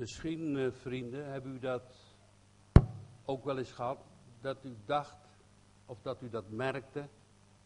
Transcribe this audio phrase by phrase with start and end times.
[0.00, 1.82] Misschien, eh, vrienden, hebben u dat
[3.24, 3.98] ook wel eens gehad,
[4.40, 5.18] dat u dacht,
[5.86, 7.08] of dat u dat merkte,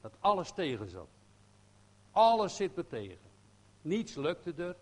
[0.00, 1.08] dat alles tegen zat.
[2.10, 3.30] Alles zit me tegen.
[3.82, 4.76] Niets lukte er.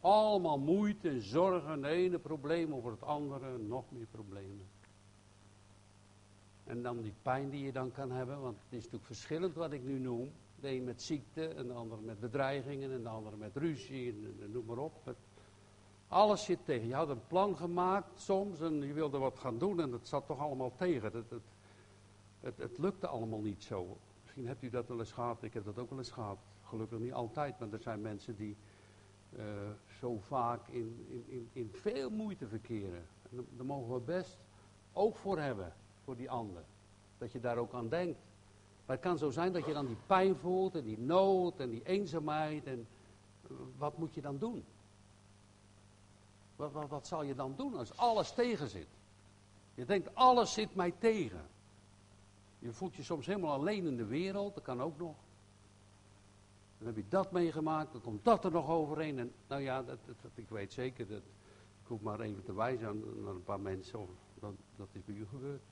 [0.00, 4.68] Allemaal moeite en zorgen, het ene probleem over het andere, nog meer problemen.
[6.64, 9.72] En dan die pijn die je dan kan hebben, want het is natuurlijk verschillend wat
[9.72, 10.32] ik nu noem.
[10.60, 14.50] De een met ziekte, en de ander met bedreigingen, en de andere met ruzie, en,
[14.50, 15.16] noem maar op.
[16.08, 16.88] alles zit tegen.
[16.88, 20.26] Je had een plan gemaakt soms en je wilde wat gaan doen en het zat
[20.26, 21.12] toch allemaal tegen.
[21.12, 21.42] Het, het,
[22.40, 23.98] het, het lukte allemaal niet zo.
[24.22, 26.38] Misschien hebt u dat wel eens gehad, ik heb dat ook wel eens gehad.
[26.62, 28.56] Gelukkig niet altijd, maar er zijn mensen die
[29.36, 29.44] uh,
[30.00, 33.06] zo vaak in, in, in, in veel moeite verkeren.
[33.30, 34.38] En daar mogen we best
[34.92, 35.72] ook voor hebben,
[36.04, 36.64] voor die ander.
[37.18, 38.18] Dat je daar ook aan denkt.
[38.86, 41.70] Maar het kan zo zijn dat je dan die pijn voelt en die nood en
[41.70, 42.66] die eenzaamheid.
[42.66, 42.86] En
[43.42, 44.64] eh, wat moet je dan doen?
[46.58, 48.88] Wat, wat, wat zal je dan doen als alles tegen zit?
[49.74, 51.46] Je denkt, alles zit mij tegen.
[52.58, 55.16] Je voelt je soms helemaal alleen in de wereld, dat kan ook nog.
[56.78, 59.18] Dan heb je dat meegemaakt, dan komt dat er nog overheen.
[59.18, 61.22] En nou ja, dat, dat, ik weet zeker, dat,
[61.82, 64.08] ik hoef maar even te wijzen aan, een paar mensen, of,
[64.40, 65.62] dat, dat is bij u gebeurd.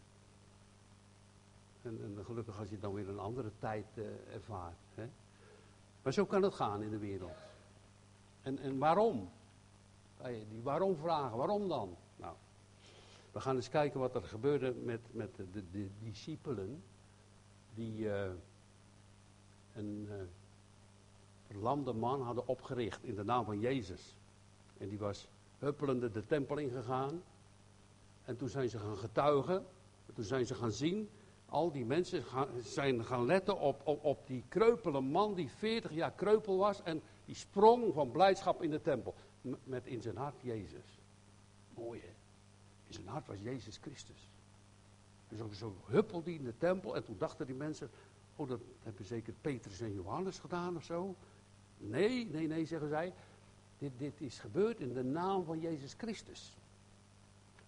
[1.83, 4.77] En, en, gelukkig als je dan weer een andere tijd uh, ervaart.
[4.95, 5.09] Hè?
[6.03, 7.37] Maar zo kan het gaan in de wereld.
[8.43, 9.31] En, en waarom?
[10.23, 11.97] Die waarom vragen, waarom dan?
[12.17, 12.35] Nou,
[13.33, 16.83] we gaan eens kijken wat er gebeurde met, met de, discipelen.
[17.75, 18.31] Die uh,
[19.75, 20.15] een uh,
[21.47, 24.17] verlamde man hadden opgericht in de naam van Jezus.
[24.79, 25.29] En die was
[25.59, 27.23] huppelende de tempel ingegaan.
[28.25, 29.67] En toen zijn ze gaan getuigen.
[30.15, 31.09] Toen zijn ze gaan zien.
[31.47, 35.93] Al die mensen gaan, zijn gaan letten op, op, op die kreupele man die 40
[35.93, 36.83] jaar kreupel was.
[36.83, 39.15] En die sprong van blijdschap in de tempel.
[39.65, 41.01] Met in zijn hart Jezus.
[41.75, 42.15] Mooi hè.
[42.87, 44.29] In zijn hart was Jezus Christus.
[45.43, 46.97] Ook zo huppelde hij in de tempel.
[46.97, 47.91] En toen dachten die mensen.
[48.37, 51.15] Oh, dat hebben zeker Petrus en Johannes gedaan of zo.
[51.79, 53.15] Nee, nee, nee, zeggen zij.
[53.79, 56.57] Dit, dit is gebeurd in de naam van Jezus Christus.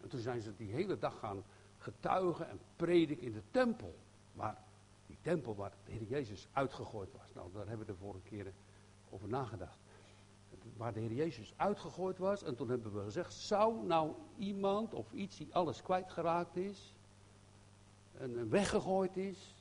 [0.00, 1.42] En toen zijn ze die hele dag gaan
[1.78, 3.94] getuigen en prediken in de tempel.
[4.32, 4.64] Waar
[5.06, 7.32] die tempel waar de Heer Jezus uitgegooid was.
[7.34, 8.52] Nou, daar hebben we de vorige keer
[9.10, 9.78] over nagedacht.
[10.78, 12.42] Waar de Heer Jezus uitgegooid was.
[12.42, 16.94] En toen hebben we gezegd, zou nou iemand of iets die alles kwijtgeraakt is.
[18.18, 19.54] En weggegooid is.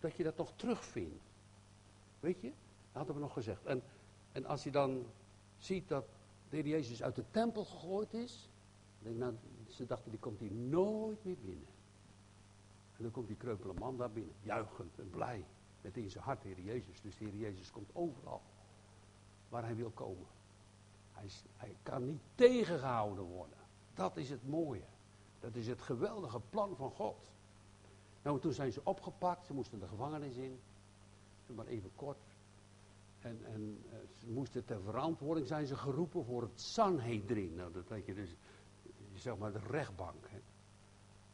[0.00, 1.24] Dat je dat nog terugvindt.
[2.20, 2.52] Weet je?
[2.92, 3.64] hadden we nog gezegd.
[3.64, 3.82] En,
[4.32, 5.06] en als je dan
[5.58, 6.04] ziet dat
[6.48, 8.48] de heer Jezus uit de tempel gegooid is.
[8.98, 9.34] Denk, nou,
[9.68, 11.66] ze dachten, die komt hier nooit meer binnen.
[12.96, 15.44] En dan komt die kreupele man daar binnen, juichend en blij.
[15.80, 17.00] Met in zijn hart de Heer Jezus.
[17.00, 18.42] Dus de Heer Jezus komt overal
[19.48, 20.26] waar hij wil komen.
[21.12, 23.58] Hij, hij kan niet tegengehouden worden.
[23.94, 24.84] Dat is het mooie.
[25.40, 27.30] Dat is het geweldige plan van God.
[28.22, 30.60] Nou, toen zijn ze opgepakt, ze moesten de gevangenis in.
[31.46, 32.36] Maar even kort.
[33.20, 37.54] En, en uh, ze moesten ter verantwoording zijn ze geroepen voor het Sanhedrin.
[37.54, 38.36] Nou, dat weet je dus,
[39.14, 40.28] zeg maar de rechtbank.
[40.28, 40.38] Hè.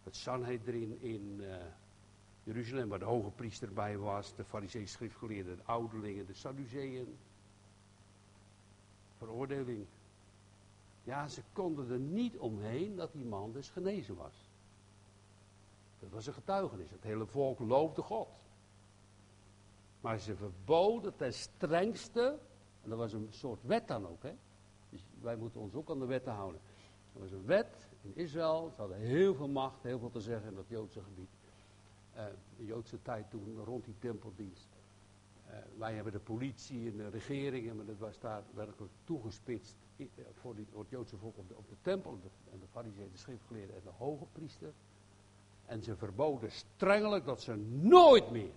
[0.03, 1.57] Het Sanhedrin in uh,
[2.43, 7.17] Jeruzalem, waar de hoge priester bij was, de farisees schriftgeleerden, de ouderlingen, de Sadduceeën.
[11.05, 14.51] Ja, ze konden er niet omheen dat die man dus genezen was.
[15.99, 16.91] Dat was een getuigenis.
[16.91, 18.29] Het hele volk loofde God.
[20.01, 22.39] Maar ze verboden ten strengste,
[22.83, 24.35] en dat was een soort wet dan ook, hè?
[24.91, 26.61] Dus wij moeten ons ook aan de wetten houden.
[27.15, 30.49] Er was een wet in Israël, ze hadden heel veel macht, heel veel te zeggen
[30.49, 31.31] in dat Joodse gebied.
[32.17, 32.25] Uh,
[32.57, 34.69] de Joodse tijd toen, rond die tempeldienst.
[35.51, 40.07] Uh, wij hebben de politie en de regering, maar dat was daar werkelijk toegespitst uh,
[40.33, 42.19] voor, die, het Joodse volk op de, op de tempel.
[42.53, 44.73] En de fariseeën, de schriftgeleerden en de hoge priester.
[45.67, 48.53] En ze verboden strengelijk dat ze nooit meer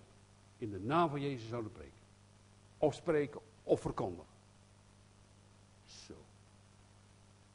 [0.58, 2.02] in de naam van Jezus zouden preken.
[2.78, 4.36] Of spreken of verkondigen.
[5.86, 6.14] Zo.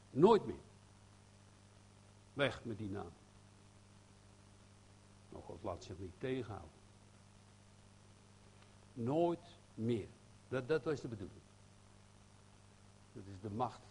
[0.09, 0.61] Nooit meer.
[2.33, 3.11] Weg met die naam.
[5.29, 6.82] Nou, God laat zich niet tegenhouden.
[8.93, 10.07] Nooit meer.
[10.47, 11.41] Dat, dat was de bedoeling.
[13.13, 13.81] Dat is de macht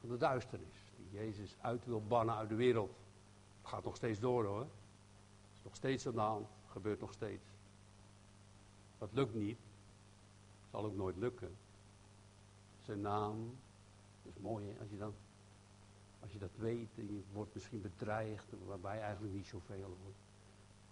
[0.00, 0.92] van de duisternis.
[0.96, 2.96] Die Jezus uit wil bannen uit de wereld.
[3.60, 4.60] Het gaat nog steeds door hoor.
[4.60, 6.48] Het is nog steeds aan de hand.
[6.66, 7.44] Gebeurt nog steeds.
[8.98, 9.58] Dat lukt niet.
[10.70, 11.56] Zal ook nooit lukken.
[12.82, 13.58] Zijn naam.
[14.22, 15.14] Dat is mooi hè, als je, dan,
[16.20, 20.18] als je dat weet en je wordt misschien bedreigd, waarbij eigenlijk niet zoveel wordt.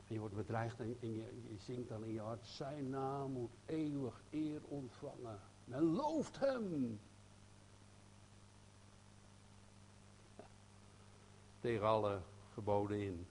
[0.08, 1.08] En je wordt bedreigd en, je,
[1.49, 5.40] je zingt dan in je hart, zijn naam moet eeuwig eer ontvangen.
[5.64, 7.00] Men looft hem.
[11.60, 12.20] tegen alle
[12.52, 13.26] geboden in.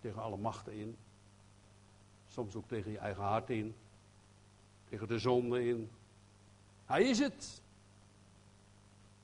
[0.00, 0.96] Tegen alle machten in.
[2.26, 3.74] Soms ook tegen je eigen hart in.
[4.88, 5.90] Tegen de zonde in.
[6.84, 7.62] Hij is het.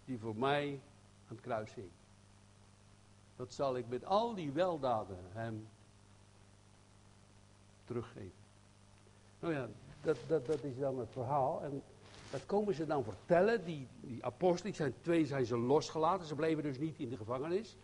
[0.04, 0.80] Die voor mij
[1.28, 1.90] aan het kruis hing.
[3.36, 5.68] Dat zal ik met al die weldaden hem
[7.84, 8.42] teruggeven.
[9.40, 9.68] Nou ja,
[10.02, 11.62] dat, dat, dat is dan het verhaal.
[11.62, 11.82] En
[12.30, 13.64] dat komen ze dan vertellen.
[13.64, 16.26] Die, die apostelen, zijn twee zijn ze losgelaten.
[16.26, 17.76] Ze bleven dus niet in de gevangenis.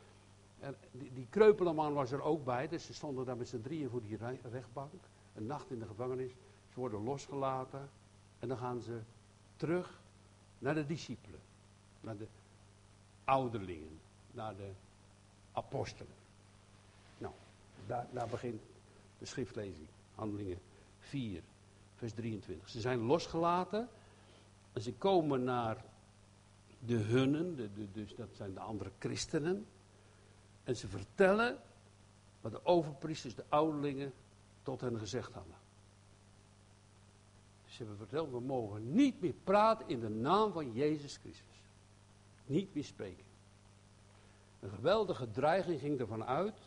[0.60, 2.68] En die, die kreupele man was er ook bij.
[2.68, 4.18] Dus ze stonden daar met z'n drieën voor die
[4.50, 4.92] rechtbank.
[5.34, 6.30] Een nacht in de gevangenis.
[6.72, 7.88] Ze worden losgelaten.
[8.38, 9.00] En dan gaan ze
[9.56, 10.00] terug
[10.58, 11.40] naar de discipelen.
[12.00, 12.26] Naar de
[13.24, 14.00] ouderlingen.
[14.30, 14.70] Naar de
[15.52, 16.14] apostelen.
[17.18, 17.34] Nou,
[17.86, 18.62] daar, daar begint
[19.20, 19.88] de schriftlezing.
[20.14, 20.58] Handelingen
[20.98, 21.42] 4,
[21.94, 22.68] vers 23.
[22.68, 23.88] Ze zijn losgelaten.
[24.72, 25.84] En ze komen naar
[26.78, 29.66] de hunnen, dus dat zijn de andere christenen.
[30.64, 31.58] En ze vertellen
[32.40, 34.12] wat de overpriesters, de ouderlingen,
[34.62, 35.54] tot hen gezegd hadden.
[37.64, 41.62] Ze hebben verteld, we mogen niet meer praten in de naam van Jezus Christus.
[42.46, 43.24] Niet meer spreken.
[44.60, 46.58] Een geweldige dreiging ging ervan uit,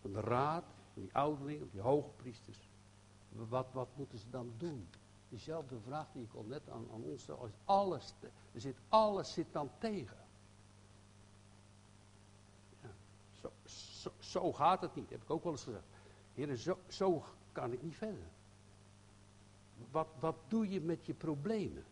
[0.00, 2.68] van de raad, die ouderlingen, die hoogpriesters.
[3.28, 4.88] Wat, wat moeten ze dan doen?
[5.28, 7.50] Diezelfde vraag die ik al net aan, aan ons stel.
[7.64, 8.14] Alles,
[8.52, 10.16] er zit, alles zit dan tegen.
[12.82, 12.90] Ja,
[13.32, 15.84] zo, zo, zo, gaat het niet, heb ik ook wel eens gezegd.
[16.34, 18.28] Heren, zo, zo kan ik niet verder.
[19.90, 21.84] Wat, wat doe je met je problemen?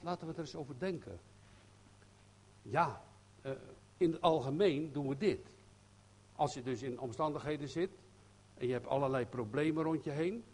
[0.00, 1.20] Laten we er eens over denken.
[2.62, 3.02] Ja,
[3.42, 3.52] uh,
[3.96, 5.53] in het algemeen doen we dit.
[6.36, 7.90] Als je dus in omstandigheden zit
[8.54, 10.44] en je hebt allerlei problemen rond je heen,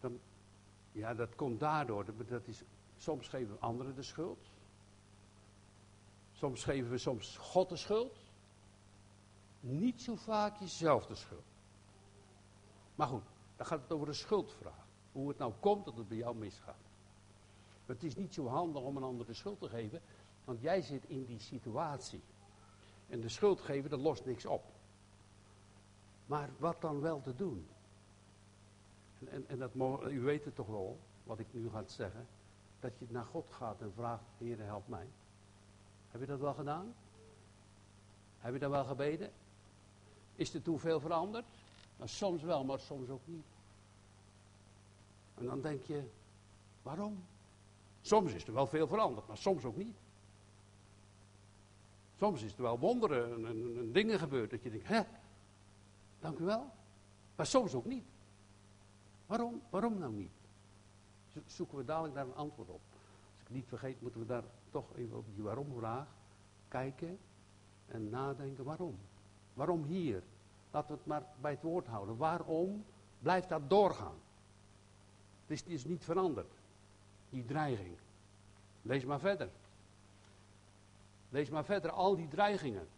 [0.00, 0.20] dan,
[0.92, 2.04] ja, dat komt daardoor.
[2.26, 2.62] Dat is,
[2.96, 4.50] soms geven we anderen de schuld.
[6.32, 8.16] Soms geven we soms God de schuld.
[9.60, 11.44] Niet zo vaak jezelf de schuld.
[12.94, 13.24] Maar goed,
[13.56, 14.86] dan gaat het over de schuldvraag.
[15.12, 16.90] Hoe het nou komt dat het bij jou misgaat.
[17.86, 20.02] Het is niet zo handig om een ander de schuld te geven,
[20.44, 22.22] want jij zit in die situatie.
[23.08, 24.64] En de schuld geven, dat lost niks op.
[26.32, 27.66] Maar wat dan wel te doen?
[29.18, 29.70] En, en, en dat,
[30.10, 32.26] u weet het toch wel, wat ik nu ga zeggen.
[32.80, 35.06] Dat je naar God gaat en vraagt, Heer help mij.
[36.10, 36.94] Heb je dat wel gedaan?
[38.38, 39.32] Heb je dat wel gebeden?
[40.34, 41.44] Is er toen veel veranderd?
[41.96, 43.46] Nou, soms wel, maar soms ook niet.
[45.34, 46.02] En dan denk je,
[46.82, 47.24] waarom?
[48.00, 49.96] Soms is er wel veel veranderd, maar soms ook niet.
[52.16, 53.46] Soms is er wel wonderen en,
[53.78, 55.02] en dingen gebeurd dat je denkt, hè,
[56.22, 56.70] dank u wel.
[57.36, 58.04] Maar soms ook niet.
[59.26, 59.62] Waarom?
[59.70, 60.30] Waarom nou niet?
[61.46, 62.80] Zoeken we dadelijk daar een antwoord op.
[63.32, 66.06] Als ik niet vergeet, moeten we daar toch even op die waarom-vraag
[66.68, 67.18] kijken
[67.86, 68.98] en nadenken waarom.
[69.54, 70.22] Waarom hier?
[70.70, 72.16] Laten we het maar bij het woord houden.
[72.16, 72.84] Waarom
[73.18, 74.16] blijft dat doorgaan?
[75.46, 76.52] Het is, is niet veranderd,
[77.30, 77.96] die dreiging.
[78.82, 79.48] Lees maar verder.
[81.28, 82.88] Lees maar verder al die dreigingen.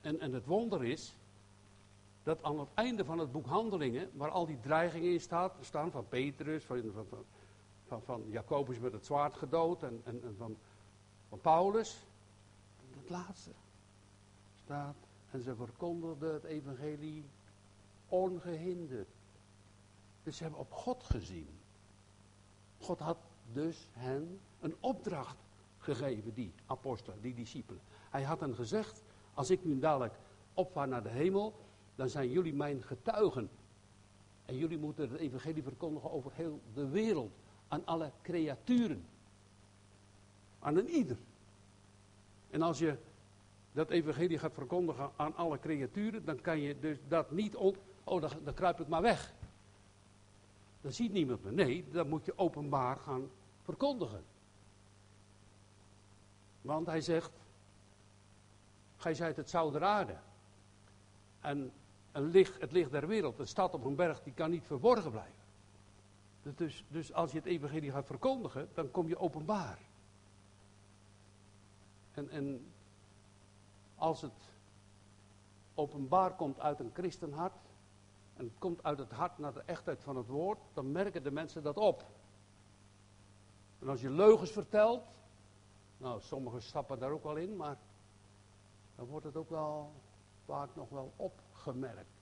[0.00, 1.16] En, en het wonder is
[2.30, 5.90] dat aan het einde van het boek Handelingen, waar al die dreigingen in staat, staan
[5.90, 7.24] van Petrus, van, van,
[7.86, 10.56] van, van Jacobus met het zwaard gedood en, en, van,
[11.28, 12.06] van Paulus,
[12.96, 13.50] het laatste
[14.54, 14.96] staat,
[15.30, 17.24] en ze verkondigden het evangelie
[18.08, 19.08] ongehinderd.
[20.22, 21.48] Dus ze hebben op God gezien.
[22.78, 23.18] God had
[23.52, 25.36] dus hen een opdracht
[25.78, 27.82] gegeven, die apostelen, die discipelen.
[28.10, 29.02] Hij had hen gezegd,
[29.34, 30.14] als ik nu dadelijk
[30.54, 31.54] opvaar naar de hemel,
[32.00, 33.50] dan zijn jullie mijn getuigen.
[34.44, 37.32] En jullie moeten het evangelie verkondigen over heel de wereld,
[37.68, 39.04] aan alle creaturen.
[40.58, 41.16] Aan een ieder.
[42.50, 42.96] En als je
[43.72, 48.30] dat evangelie gaat verkondigen aan alle creaturen, dan kan je dus dat niet, oh, dan,
[48.44, 49.34] dan kruip ik maar weg.
[50.80, 51.52] Dan ziet niemand me.
[51.52, 53.30] Nee, dan moet je openbaar gaan
[53.62, 54.24] verkondigen.
[56.62, 57.32] Want hij zegt,
[58.96, 60.16] gij zijt het der aarde.
[61.40, 61.72] En
[62.12, 65.38] licht, het licht der wereld, een stad op een berg, die kan niet verborgen blijven.
[66.42, 69.78] Dus, dus als je het evangelie gaat verkondigen, dan kom je openbaar.
[72.12, 72.72] En, en
[73.94, 74.50] als het
[75.74, 77.68] openbaar komt uit een christenhart,
[78.36, 81.30] en het komt uit het hart naar de echtheid van het woord, dan merken de
[81.30, 82.04] mensen dat op.
[83.78, 85.18] En als je leugens vertelt,
[85.96, 87.78] nou, sommigen stappen daar ook wel in, maar
[88.96, 89.92] dan wordt het ook wel
[90.44, 91.12] vaak nog wel
[91.60, 92.18] opgemerkt.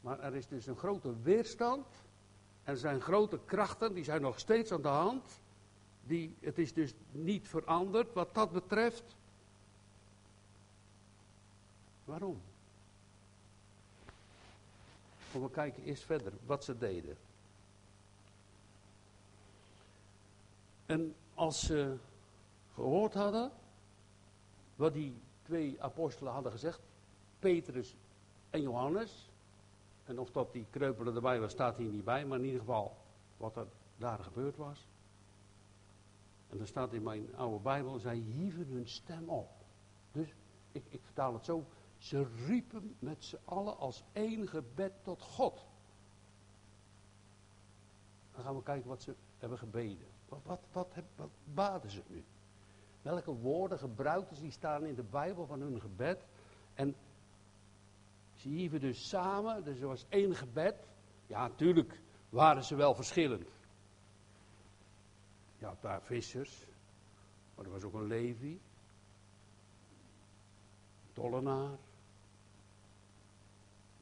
[0.00, 1.86] Maar er is dus een grote weerstand.
[2.62, 5.40] Er zijn grote krachten, die zijn nog steeds aan de hand.
[6.02, 9.16] Die, het is dus niet veranderd wat dat betreft.
[12.04, 12.40] Waarom?
[15.32, 17.16] we kijken eerst verder wat ze deden.
[20.86, 21.96] En als ze
[22.74, 23.50] gehoord hadden
[24.76, 26.80] wat die twee apostelen hadden gezegd,
[27.44, 27.96] Petrus
[28.50, 29.30] en Johannes,
[30.04, 32.96] en of dat die kreupelen erbij was, staat hier niet bij, maar in ieder geval
[33.36, 34.86] wat er daar gebeurd was.
[36.50, 39.50] En er staat in mijn oude Bijbel, zij hieven hun stem op.
[40.12, 40.34] Dus
[40.72, 41.66] ik, ik vertaal het zo,
[41.98, 45.66] ze riepen met z'n allen als één gebed tot God.
[48.32, 50.06] Dan gaan we kijken wat ze hebben gebeden.
[50.28, 50.88] Wat, wat
[51.54, 52.24] baden ze nu?
[53.02, 54.42] Welke woorden gebruikten ze?
[54.42, 56.24] Die staan in de Bijbel van hun gebed.
[56.74, 56.94] En
[58.44, 60.74] ze hieven dus samen, dus er was één gebed.
[61.26, 63.48] Ja, natuurlijk waren ze wel verschillend.
[65.58, 66.66] Ja, daar vissers,
[67.54, 68.60] maar er was ook een Levi,
[71.06, 71.78] een tollenaar.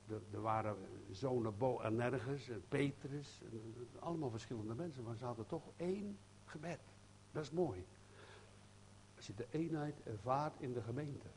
[0.09, 0.77] Er, er waren
[1.11, 6.19] zonen Bo en Nergens en Petrus, en, allemaal verschillende mensen, maar ze hadden toch één
[6.45, 6.81] gebed.
[7.33, 7.87] Dat is mooi.
[9.17, 11.29] Als je de eenheid ervaart in de gemeente.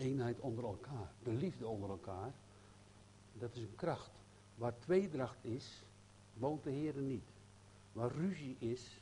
[0.00, 1.12] Eenheid onder elkaar.
[1.22, 2.32] De liefde onder elkaar.
[3.32, 4.10] Dat is een kracht.
[4.54, 5.82] Waar tweedracht is,
[6.34, 7.28] woont de Heer niet.
[7.92, 9.00] Waar ruzie is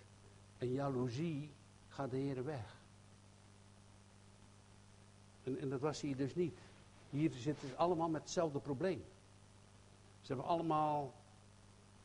[0.58, 1.50] en jaloezie,
[1.88, 2.76] gaat de Heer weg.
[5.44, 6.58] En, en dat was hier dus niet.
[7.10, 9.04] Hier zitten ze allemaal met hetzelfde probleem.
[10.20, 11.12] Ze hebben allemaal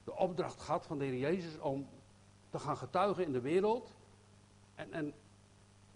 [0.04, 1.88] de opdracht gehad van de Heer Jezus om
[2.50, 3.94] te gaan getuigen in de wereld.
[4.76, 5.14] En, en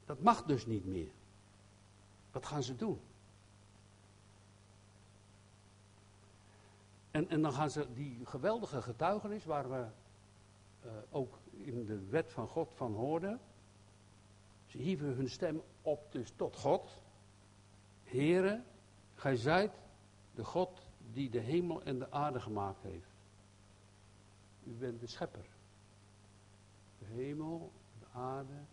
[0.05, 1.11] dat mag dus niet meer.
[2.37, 2.99] Wat gaan ze doen?
[7.11, 9.87] En, en dan gaan ze die geweldige getuigenis, waar we
[10.85, 13.39] uh, ook in de wet van God van hoorden.
[14.65, 17.01] Ze hieven hun stem op dus tot God.
[18.03, 18.63] Here,
[19.15, 19.73] gij zijt
[20.35, 20.81] de God
[21.13, 23.11] die de hemel en de aarde gemaakt heeft.
[24.63, 25.45] U bent de schepper.
[26.99, 28.63] De hemel, de aarde.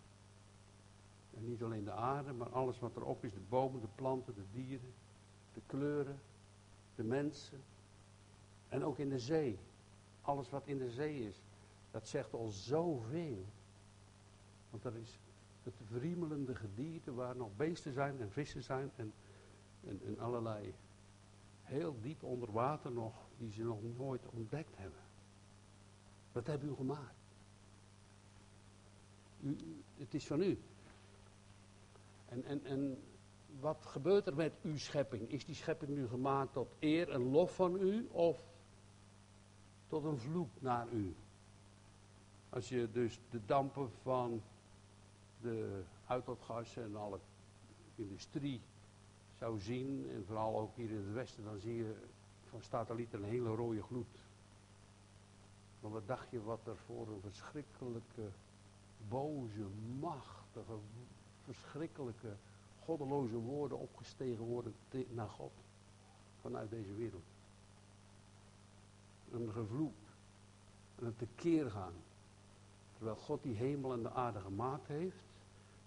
[1.35, 3.33] En niet alleen de aarde, maar alles wat erop is.
[3.33, 4.93] De bomen, de planten, de dieren,
[5.53, 6.19] de kleuren,
[6.95, 7.59] de mensen.
[8.67, 9.59] En ook in de zee.
[10.21, 11.41] Alles wat in de zee is.
[11.91, 13.45] Dat zegt al zoveel.
[14.69, 15.19] Want er is
[15.63, 19.13] het verriemelende gedierte waar nog beesten zijn en vissen zijn en,
[19.87, 20.73] en, en allerlei
[21.61, 24.99] heel diep onder water nog, die ze nog nooit ontdekt hebben.
[26.31, 27.15] Wat hebben u gemaakt?
[29.41, 29.55] U,
[29.97, 30.59] het is van u.
[32.43, 32.97] En, en,
[33.59, 35.29] wat gebeurt er met uw schepping?
[35.29, 38.43] Is die schepping nu gemaakt tot eer en lof van u of
[39.87, 41.15] tot een vloek naar u?
[42.49, 44.41] Als je dus de dampen van
[45.41, 47.19] de uitlaatgassen en alle
[47.95, 48.61] industrie
[49.37, 51.95] zou zien, en vooral ook hier in het westen, dan zie je
[52.49, 54.23] van satellieten een hele rode gloed.
[55.79, 58.29] Maar wat dacht je wat er voor een verschrikkelijke,
[59.07, 59.65] boze,
[59.99, 60.73] machtige,
[61.45, 62.35] verschrikkelijke,
[62.83, 64.73] goddeloze woorden opgestegen worden
[65.09, 65.51] naar God
[66.41, 67.23] vanuit deze wereld.
[69.31, 69.93] Een gevloek.
[70.95, 71.93] En een tekeer gaan.
[72.95, 75.23] Terwijl God die hemel en de aarde gemaakt heeft.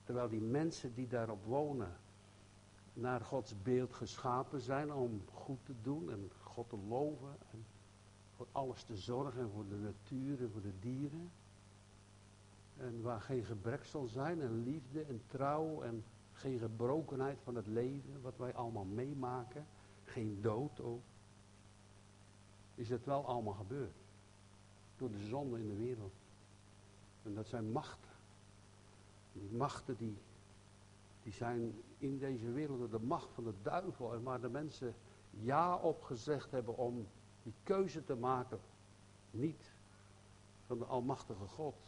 [0.04, 1.96] Terwijl die mensen die daarop wonen
[2.92, 7.64] naar Gods beeld geschapen zijn om goed te doen en God te loven en
[8.36, 11.30] voor alles te zorgen en voor de natuur en voor de dieren.
[12.78, 17.66] En waar geen gebrek zal zijn en liefde en trouw en geen gebrokenheid van het
[17.66, 19.66] leven, wat wij allemaal meemaken,
[20.04, 21.02] geen dood ook,
[22.75, 23.97] is het wel allemaal gebeurd.
[24.97, 26.14] Door de zonde in de wereld.
[27.23, 28.11] En dat zijn machten.
[29.32, 30.18] Die machten die,
[31.23, 34.14] die zijn in deze wereld de macht van de duivel.
[34.14, 34.94] En waar de mensen
[35.30, 37.06] ja op gezegd hebben om
[37.42, 38.61] die keuze te maken.
[39.30, 39.73] Niet
[40.66, 41.88] van de almachtige God.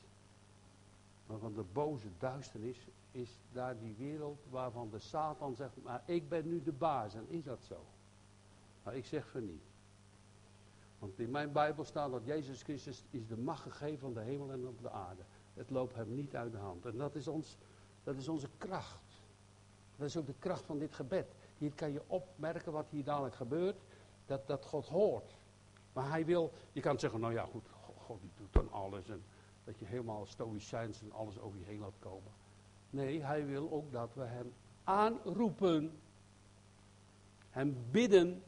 [1.31, 6.29] Maar van de boze duisternis is daar die wereld waarvan de Satan zegt, maar ik
[6.29, 7.15] ben nu de baas.
[7.15, 7.85] En is dat zo?
[8.85, 9.63] Nou, ik zeg van niet.
[10.99, 14.53] Want in mijn Bijbel staat dat Jezus Christus is de macht gegeven van de hemel
[14.53, 15.23] en op de aarde.
[15.55, 16.87] Het loopt hem niet uit de hand.
[16.87, 17.57] En dat is, ons,
[18.05, 19.23] dat is onze kracht.
[19.97, 21.35] Dat is ook de kracht van dit gebed.
[21.59, 23.81] Hier kan je opmerken wat hier dadelijk gebeurt.
[24.27, 25.35] Dat, dat God hoort.
[25.93, 29.09] Maar hij wil, je kan zeggen, nou ja goed, God, doet dan alles.
[29.09, 29.23] En
[29.71, 32.33] dat je helemaal stoïcijns en alles over je heen laat komen.
[32.91, 34.53] Nee, hij wil ook dat we hem
[34.85, 36.01] aanroepen.
[37.51, 38.43] Hem bidden.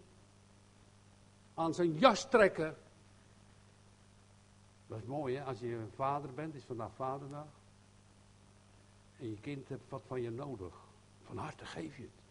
[1.55, 2.77] Aan zijn jas trekken.
[4.87, 7.47] Dat is mooi hè, als je een vader bent, is vandaag vaderdag.
[9.19, 10.75] En je kind hebt wat van je nodig.
[11.23, 12.23] Van harte geef je het.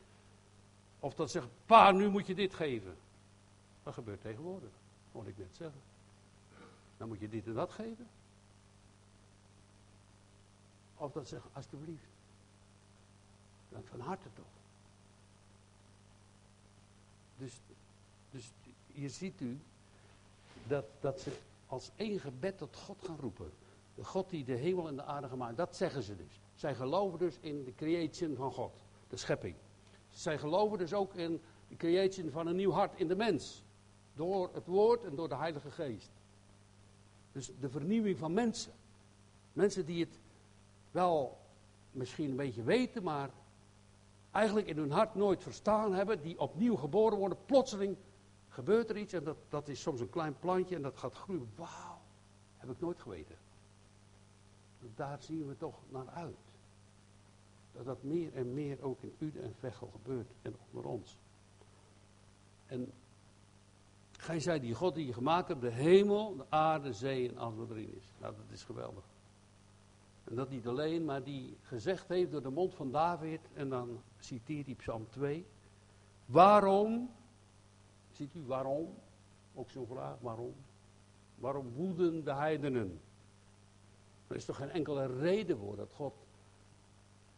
[0.99, 2.97] Of dat zegt, pa, nu moet je dit geven.
[3.83, 4.71] Dat gebeurt tegenwoordig,
[5.11, 5.81] hoorde ik net zeggen.
[6.97, 8.07] Dan moet je dit en dat geven.
[11.01, 12.09] Of dat zegt, alsjeblieft.
[13.69, 14.45] Dan van harte toch.
[17.37, 17.61] Dus,
[18.31, 18.51] dus
[18.93, 19.59] hier ziet u
[20.67, 23.51] dat, dat ze als één gebed tot God gaan roepen.
[23.95, 25.57] De God die de hemel en de aarde gemaakt.
[25.57, 26.39] Dat zeggen ze dus.
[26.55, 28.73] Zij geloven dus in de creation van God.
[29.09, 29.55] De schepping.
[30.11, 33.63] Zij geloven dus ook in de creation van een nieuw hart in de mens.
[34.13, 36.11] Door het woord en door de Heilige Geest.
[37.31, 38.73] Dus de vernieuwing van mensen.
[39.53, 40.19] Mensen die het
[40.91, 41.37] wel
[41.91, 43.29] misschien een beetje weten, maar
[44.31, 46.21] eigenlijk in hun hart nooit verstaan hebben.
[46.21, 47.45] Die opnieuw geboren worden.
[47.45, 47.97] Plotseling
[48.47, 51.51] gebeurt er iets en dat, dat is soms een klein plantje en dat gaat groeien.
[51.55, 52.01] Wauw,
[52.57, 53.35] heb ik nooit geweten.
[54.95, 56.37] Daar zien we toch naar uit.
[57.71, 61.17] Dat dat meer en meer ook in Uden en Vechel gebeurt en onder ons.
[62.65, 62.91] En
[64.11, 67.57] gij zei die God die je gemaakt hebt, de hemel, de aarde, zee en alles
[67.57, 68.13] wat erin is.
[68.17, 69.03] Nou, dat is geweldig.
[70.31, 74.01] En dat niet alleen, maar die gezegd heeft door de mond van David, en dan
[74.19, 75.45] citeert hij Psalm 2.
[76.25, 77.09] Waarom,
[78.11, 78.93] ziet u waarom?
[79.53, 80.53] Ook zo'n vraag, waarom?
[81.35, 83.01] Waarom woeden de heidenen?
[84.27, 86.13] Er is toch geen enkele reden voor dat God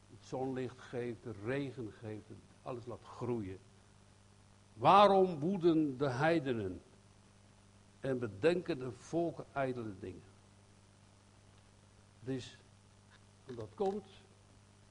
[0.10, 2.30] het zonlicht geeft, de regen geeft,
[2.64, 3.60] alles laat groeien.
[4.74, 6.82] Waarom woeden de heidenen
[8.00, 10.32] en bedenken de volken ijdele dingen?
[13.46, 14.10] Dus dat komt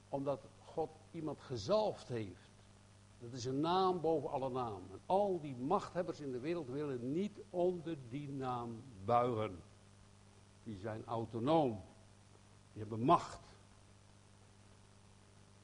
[0.09, 2.51] omdat God iemand gezalfd heeft.
[3.19, 4.89] Dat is een naam boven alle namen.
[4.91, 9.59] En al die machthebbers in de wereld willen niet onder die naam buigen.
[10.63, 11.81] Die zijn autonoom.
[12.71, 13.39] Die hebben macht.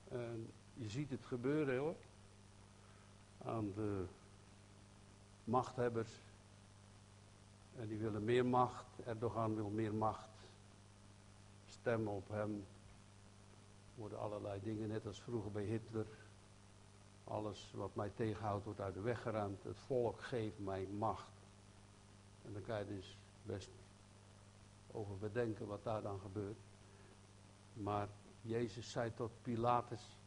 [0.07, 1.95] En je ziet het gebeuren hoor.
[3.43, 4.05] Aan de
[5.43, 6.11] machthebbers.
[7.75, 8.85] En die willen meer macht.
[9.05, 10.29] Erdogan wil meer macht.
[11.67, 12.65] Stemmen op hem.
[13.99, 16.07] Worden allerlei dingen, net als vroeger bij Hitler.
[17.23, 19.63] Alles wat mij tegenhoudt wordt uit de weg geruimd.
[19.63, 21.31] Het volk geeft mij macht.
[22.45, 23.69] En dan kan je dus best
[24.91, 26.59] over bedenken wat daar dan gebeurt.
[27.73, 28.07] Maar
[28.41, 30.17] Jezus zei tot Pilatus.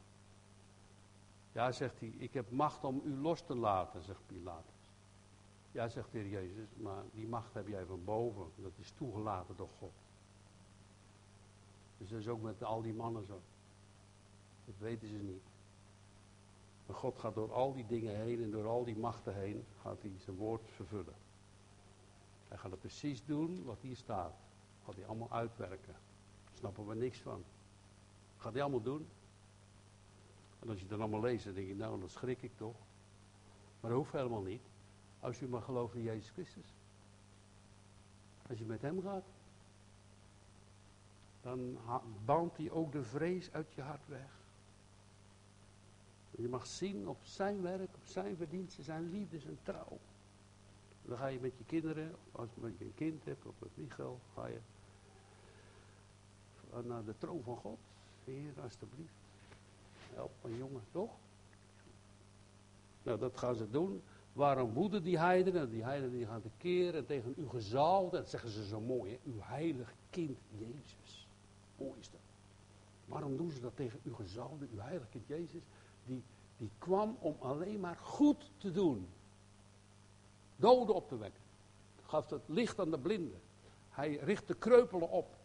[1.52, 4.90] Ja, zegt hij, ik heb macht om u los te laten, zegt Pilatus.
[5.70, 8.50] Ja, zegt de heer Jezus, maar die macht heb jij van boven.
[8.56, 9.92] Dat is toegelaten door God.
[11.98, 13.40] Dus dat is ook met al die mannen zo.
[14.64, 15.44] Dat weten ze niet.
[16.86, 20.02] Maar God gaat door al die dingen heen en door al die machten heen, gaat
[20.02, 21.14] hij zijn woord vervullen.
[22.48, 24.34] Hij gaat het precies doen wat hier staat.
[24.84, 25.94] Gaat hij allemaal uitwerken
[26.62, 27.44] snappen we niks van.
[28.36, 29.08] Gaat hij allemaal doen?
[30.60, 32.76] En als je dan allemaal leest, dan denk je, nou, dan schrik ik toch.
[33.80, 34.62] Maar dat hoeft helemaal niet.
[35.20, 36.74] Als je maar gelooft in Jezus Christus.
[38.48, 39.24] Als je met hem gaat,
[41.40, 41.78] dan
[42.24, 44.41] baant hij ook de vrees uit je hart weg.
[46.36, 49.98] Je mag zien op zijn werk, op zijn verdiensten, zijn liefde, zijn trouw.
[51.04, 54.46] Dan ga je met je kinderen, als je een kind hebt, of met Michael, ga
[54.46, 54.60] je
[56.80, 57.78] naar de troon van God.
[58.24, 59.14] Heer, alstublieft.
[60.14, 61.10] Help mijn jongen, toch?
[63.02, 64.02] Nou, dat gaan ze doen.
[64.32, 65.70] Waarom woeden die heidenen?
[65.70, 68.16] Die heidenen die gaan keren tegen uw gezalde.
[68.16, 69.18] Dat zeggen ze zo mooi, hè?
[69.24, 71.28] Uw heilig kind Jezus.
[71.78, 72.20] Mooi is dat.
[73.04, 75.62] Waarom doen ze dat tegen uw gezalde, uw heilig kind Jezus?
[76.06, 76.22] Die,
[76.56, 79.08] die kwam om alleen maar goed te doen.
[80.56, 81.42] Doden op te wekken.
[82.06, 83.40] Gaf het licht aan de blinden.
[83.90, 85.36] Hij richt de kreupelen op.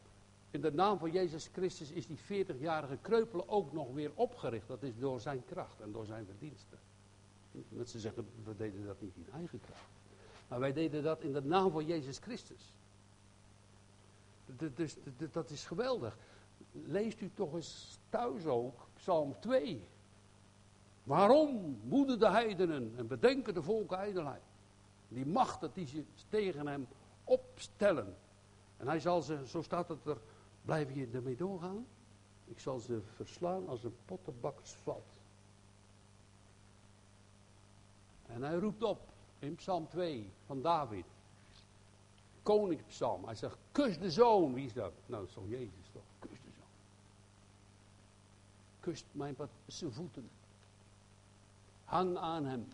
[0.52, 4.68] In de naam van Jezus Christus is die 40-jarige kreupelen ook nog weer opgericht.
[4.68, 6.80] Dat is door zijn kracht en door zijn verdiensten.
[7.70, 9.90] Mensen zeggen, we deden dat niet in eigen kracht.
[10.48, 12.74] Maar wij deden dat in de naam van Jezus Christus.
[14.76, 14.96] Dus
[15.32, 16.18] dat is geweldig.
[16.72, 19.88] Leest u toch eens thuis ook Psalm 2.
[21.08, 24.42] Waarom moeden de heidenen en bedenken de volken ijdelheid?
[25.08, 26.88] Die machten die ze tegen hem
[27.24, 28.16] opstellen.
[28.78, 30.18] En hij zal ze, zo staat het er,
[30.62, 31.86] Blijf je ermee doorgaan?
[32.46, 35.04] Ik zal ze verslaan als een pottenbakkersvat.
[38.26, 39.00] En hij roept op
[39.40, 41.06] in Psalm 2 van David.
[42.44, 43.26] Koningspsalm.
[43.26, 44.54] Hij zegt, kus de zoon.
[44.54, 44.94] Wie is dat?
[45.06, 46.04] Nou, dat is toch Jezus toch?
[46.20, 46.68] Kus de zoon.
[48.80, 49.36] Kust mijn
[49.68, 50.30] zijn voeten.
[51.88, 52.68] Hang aan hem.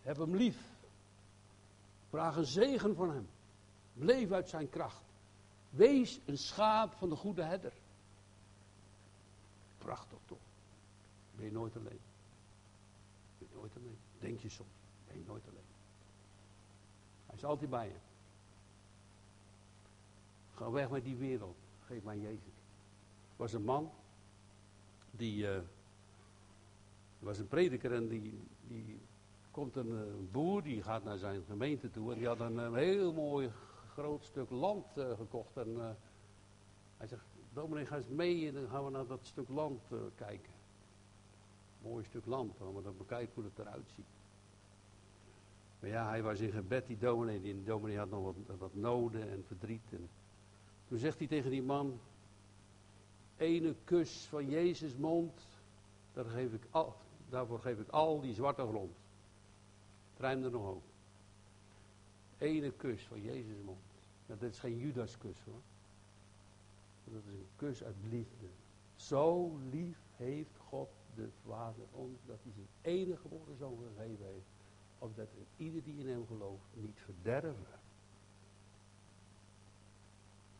[0.00, 0.58] Heb hem lief.
[2.08, 3.28] Vraag een zegen van hem.
[3.94, 5.04] Leef uit zijn kracht.
[5.70, 7.72] Wees een schaap van de goede herder.
[9.78, 10.38] Prachtig toch?
[11.36, 12.00] Ben je nooit alleen.
[13.38, 13.98] Je bent nooit alleen.
[14.18, 14.70] Denk je soms.
[15.06, 15.68] Ben je nooit alleen.
[17.26, 17.98] Hij is altijd bij je.
[20.54, 21.56] Ga weg met die wereld.
[21.84, 22.54] Geef mij Jezus.
[23.36, 23.90] Was een man.
[25.10, 25.36] Die.
[25.36, 25.58] Uh,
[27.26, 28.38] was een prediker en die,
[29.50, 32.12] komt een, een, boer, die gaat naar zijn gemeente toe.
[32.12, 33.50] En die had een, een heel mooi
[33.92, 35.56] groot stuk land uh, gekocht.
[35.56, 35.96] En
[36.96, 39.82] hij zegt, dominee, ga eens mee en dan gaan we naar dat stuk land
[40.14, 40.52] kijken.
[41.82, 44.04] Mooi stuk land, gaan we dan bekijken hoe het eruit ziet.
[45.80, 47.40] Maar ja, hij was in gebed, die dominee.
[47.40, 49.92] Die dominee had nog wat, wat noden en verdriet.
[49.92, 50.08] En
[50.88, 52.00] toen zegt hij tegen die man,
[53.36, 55.46] ene kus van Jezus mond,
[56.12, 56.96] daar geef ik al,
[57.28, 58.96] daarvoor geef ik al die zwarte grond.
[60.12, 60.84] Het ruimde nog ook.
[62.38, 63.78] Ene kus van Jezus mond.
[64.26, 65.60] Dat is geen Judaskus hoor.
[67.04, 68.46] Dat is een kus uit liefde.
[68.96, 74.46] Zo lief heeft God de Vader ons dat hij zijn enige geboren zoon gegeven heeft.
[74.98, 77.80] Opdat ieder die in hem gelooft niet verderven.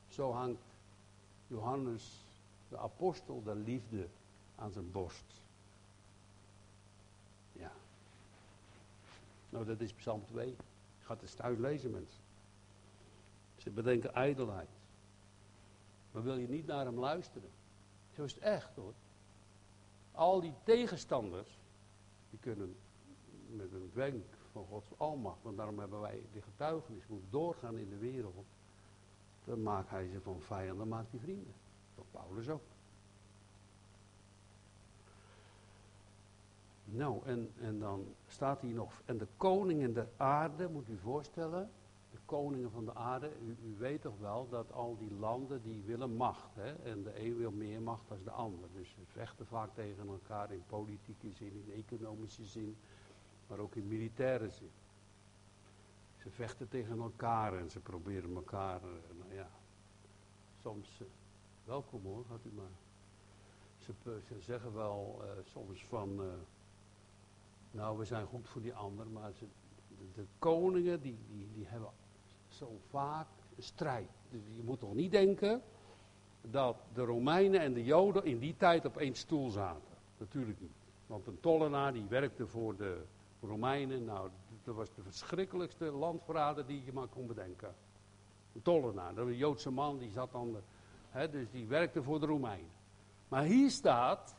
[0.09, 0.63] Zo hangt
[1.47, 2.25] Johannes,
[2.69, 4.09] de apostel de liefde,
[4.57, 5.41] aan zijn borst.
[7.53, 7.73] Ja.
[9.51, 10.49] Nou, dat is Psalm 2.
[10.49, 10.57] Ik
[10.99, 12.23] ga het thuis lezen, mensen.
[13.57, 14.69] Ze bedenken ijdelheid.
[16.11, 17.51] Maar wil je niet naar hem luisteren?
[18.15, 18.95] Zo is het echt hoor.
[20.13, 21.59] Al die tegenstanders,
[22.31, 22.77] die kunnen
[23.51, 27.89] met een wenk van Gods almacht, want daarom hebben wij de getuigenis, moet doorgaan in
[27.89, 28.47] de wereld.
[29.45, 31.55] Dan maakt hij ze van vijanden, maakt hij vrienden.
[31.95, 32.63] Dat Paulus ook.
[36.91, 41.71] Nou, en, en dan staat hier nog, en de koningen der aarde, moet u voorstellen,
[42.11, 43.31] de koningen van de aarde,
[43.65, 46.55] u, weet toch wel dat al die landen die willen macht.
[46.55, 46.73] Hè?
[46.73, 48.69] En de een wil meer macht dan de ander.
[48.73, 52.77] Dus ze vechten vaak tegen elkaar in politieke zin, in economische zin,
[53.47, 54.71] maar ook in militaire zin.
[56.17, 59.51] Ze vechten tegen elkaar en ze proberen elkaar, eh, nou ja,
[60.63, 61.07] soms, uh,
[61.65, 62.77] welkom hoor, gaat u maar.
[63.79, 63.93] Ze,
[64.27, 66.21] ze zeggen wel soms van,
[67.71, 69.47] nou we zijn goed voor die ander, maar ze,
[70.15, 71.91] de, koningen die, die, die hebben
[72.49, 73.27] zo vaak
[73.59, 74.11] strijd.
[74.31, 75.63] Dus je moet toch niet denken
[76.41, 79.95] dat de Romeinen en de Joden in die tijd op één stoel zaten.
[80.19, 80.77] Natuurlijk niet.
[81.07, 83.05] Want een tollenaar die werkte voor de
[83.41, 84.31] Romeinen, nou,
[84.65, 87.75] dat was de verschrikkelijkste landverrader die je maar kon bedenken.
[88.55, 90.57] Een tollenaar, dat was een Joodse man, die zat dan,
[91.11, 92.71] hè, dus die werkte voor de Romeinen.
[93.29, 94.37] Maar hier staat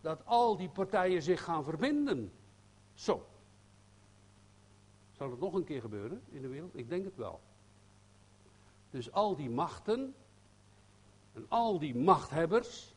[0.00, 2.32] dat al die partijen zich gaan verbinden.
[2.98, 3.26] Zo,
[5.12, 6.76] zal het nog een keer gebeuren in de wereld?
[6.76, 7.40] Ik denk het wel.
[8.90, 10.14] Dus al die machten
[11.32, 12.94] en al die machthebbers,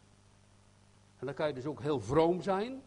[1.19, 2.81] en dan kan je dus ook heel vroom zijn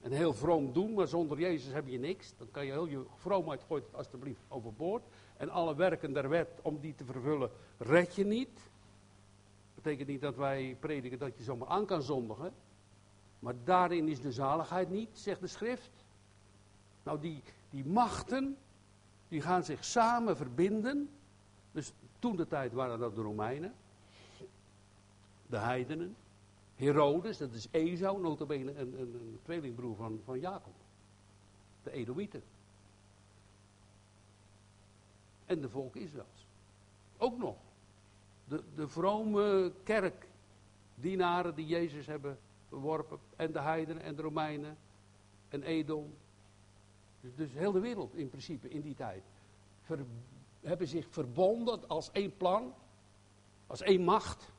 [0.00, 2.34] en heel vroom doen, maar zonder Jezus heb je niks.
[2.36, 5.02] Dan kan je heel je vroomheid gooien alstublieft overboord.
[5.36, 8.54] En alle werken der wet om die te vervullen, red je niet.
[8.54, 12.52] Dat betekent niet dat wij prediken dat je zomaar aan kan zondigen.
[13.38, 16.08] Maar daarin is de zaligheid niet, zegt de schrift.
[17.10, 18.56] Nou, die, die machten,
[19.28, 21.10] die gaan zich samen verbinden.
[21.72, 23.74] Dus toen de tijd waren dat de Romeinen,
[25.46, 26.16] de heidenen,
[26.74, 30.72] Herodes, dat is Esau, notabene een, een, een tweelingbroer van, van Jacob.
[31.82, 32.42] De Edomieten.
[35.46, 36.46] En de volk Israëls.
[37.16, 37.56] Ook nog.
[38.44, 43.18] De, de vrome kerkdienaren die Jezus hebben verworpen.
[43.36, 44.76] En de heidenen en de Romeinen.
[45.48, 46.12] En Edom
[47.20, 49.22] dus, heel de wereld in principe in die tijd.
[50.60, 52.74] Hebben zich verbonden als één plan,
[53.66, 54.52] als één macht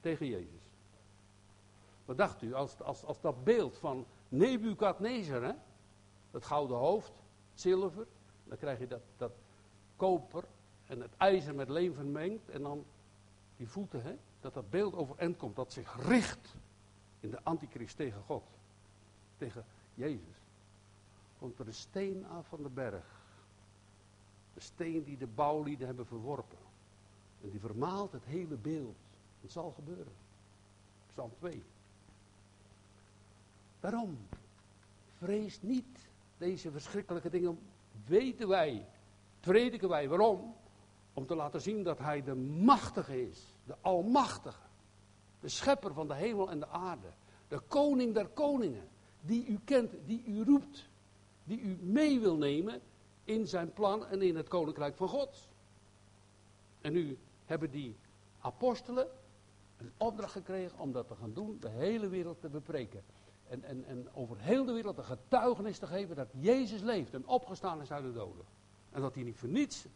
[0.00, 0.70] tegen Jezus.
[2.04, 5.52] Wat dacht u, als, als, als dat beeld van Nebukadnezar, hè,
[6.30, 7.12] dat gouden hoofd,
[7.54, 8.06] zilver,
[8.44, 9.32] dan krijg je dat, dat
[9.96, 10.44] koper
[10.86, 12.84] en het ijzer met leem vermengd en dan
[13.56, 16.56] die voeten, hè, dat dat beeld overeind komt, dat zich richt
[17.20, 18.44] in de antichrist tegen God,
[19.38, 19.64] tegen
[19.94, 20.39] Jezus
[21.40, 23.04] komt er een steen af van de berg.
[24.54, 26.58] De steen die de bouwlieden hebben verworpen.
[27.42, 28.96] En die vermaalt het hele beeld.
[29.40, 30.12] Het zal gebeuren.
[31.06, 31.62] Psalm 2.
[33.80, 34.18] Waarom?
[35.18, 37.58] Vrees niet deze verschrikkelijke dingen.
[38.06, 38.86] Weten wij,
[39.40, 40.08] prediken wij.
[40.08, 40.54] Waarom?
[41.12, 43.54] Om te laten zien dat hij de machtige is.
[43.64, 44.62] De almachtige.
[45.40, 47.12] De schepper van de hemel en de aarde.
[47.48, 48.88] De koning der koningen.
[49.20, 50.89] Die u kent, die u roept
[51.44, 52.80] die u mee wil nemen
[53.24, 55.48] in zijn plan en in het koninkrijk van God.
[56.80, 57.96] En nu hebben die
[58.40, 59.08] apostelen
[59.76, 63.02] een opdracht gekregen om dat te gaan doen, de hele wereld te bepreken.
[63.48, 67.26] En, en, en over heel de wereld een getuigenis te geven dat Jezus leeft en
[67.26, 68.44] opgestaan is uit de doden.
[68.90, 69.86] En dat hij niet voor niets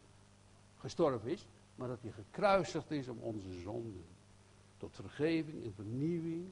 [0.76, 4.04] gestorven is, maar dat hij gekruisigd is om onze zonden.
[4.76, 6.46] Tot vergeving en vernieuwing.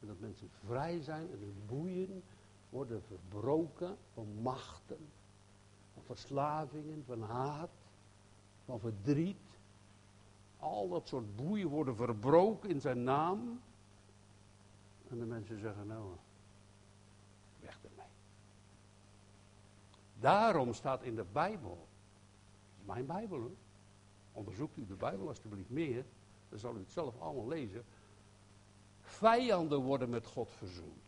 [0.00, 2.22] En dat mensen vrij zijn en hun boeien
[2.72, 5.08] worden verbroken van machten,
[5.92, 7.70] van verslavingen, van haat,
[8.64, 9.58] van verdriet.
[10.58, 13.60] Al dat soort boeien worden verbroken in zijn naam.
[15.08, 16.04] En de mensen zeggen, nou,
[17.60, 18.06] weg ermee.
[20.20, 21.86] Daarom staat in de Bijbel,
[22.78, 23.56] is mijn Bijbel hoor,
[24.32, 26.04] onderzoekt u de Bijbel alstublieft meer,
[26.48, 27.84] dan zal u het zelf allemaal lezen.
[29.00, 31.01] Vijanden worden met God verzoend.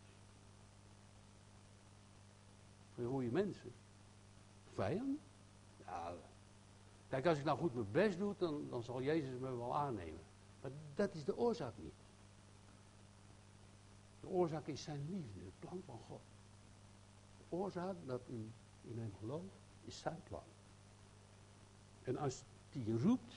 [2.94, 3.72] Voor goede mensen.
[4.74, 5.20] Vijanden?
[5.84, 6.12] Ja.
[7.08, 10.20] Kijk, als ik nou goed mijn best doe, dan, dan zal Jezus me wel aannemen.
[10.60, 11.94] Maar dat is de oorzaak niet.
[14.20, 16.20] De oorzaak is zijn liefde, het plan van God.
[17.38, 18.50] De oorzaak dat u
[18.82, 19.54] in hem gelooft,
[19.84, 20.42] is zijn plan.
[22.02, 23.34] En als die roept,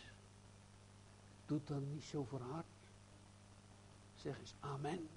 [1.45, 2.65] doet dan niet zo verhard.
[4.15, 5.07] Zeg eens amen.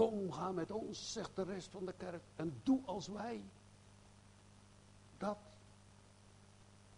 [0.00, 3.44] Kom, ga met ons, zegt de rest van de kerk, en doe als wij.
[5.18, 5.38] Dat.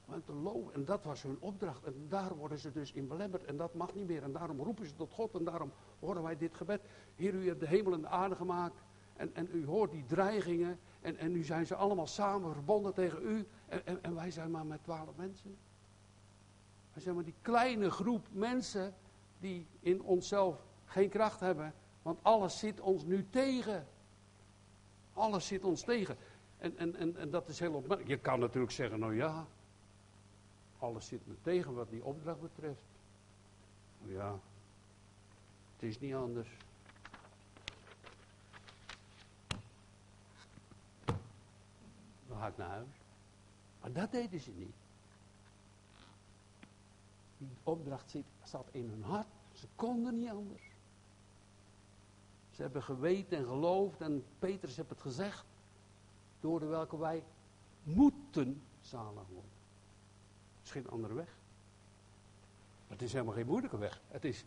[0.04, 1.84] Want te loven, en dat was hun opdracht.
[1.84, 3.44] En daar worden ze dus in belemmerd.
[3.44, 4.22] En dat mag niet meer.
[4.22, 5.34] En daarom roepen ze tot God.
[5.34, 6.80] En daarom horen wij dit gebed.
[7.14, 8.82] Heer, u hebt de hemel en de aarde gemaakt.
[9.16, 10.78] En, en u hoort die dreigingen.
[11.00, 13.46] En, en nu zijn ze allemaal samen verbonden tegen u.
[13.66, 15.56] En, en, wij zijn maar met twaalf mensen.
[16.92, 18.94] Wij zijn maar die kleine groep mensen
[19.38, 21.74] die in onszelf geen kracht hebben.
[22.02, 23.86] Want alles zit ons nu tegen.
[25.12, 26.16] Alles zit ons tegen.
[26.58, 28.08] En, en, en, en dat is heel opmerkelijk.
[28.08, 29.46] Je kan natuurlijk zeggen, nou ja,
[30.78, 32.82] alles zit me tegen wat die opdracht betreft.
[33.98, 34.38] Nou ja,
[35.72, 36.48] het is niet anders.
[42.28, 43.00] Dan ga ik naar huis.
[43.80, 44.74] Maar dat deden ze niet.
[47.38, 49.26] Die opdracht zat in hun hart.
[49.52, 50.71] Ze konden niet anders.
[52.62, 55.44] Ze hebben geweten en geloofd en Petrus heeft het gezegd.
[56.40, 57.24] Door de welke wij
[57.82, 59.50] moeten zalig worden.
[60.58, 61.36] Het is geen andere weg.
[62.88, 64.00] Het is helemaal geen moeilijke weg.
[64.08, 64.44] Het is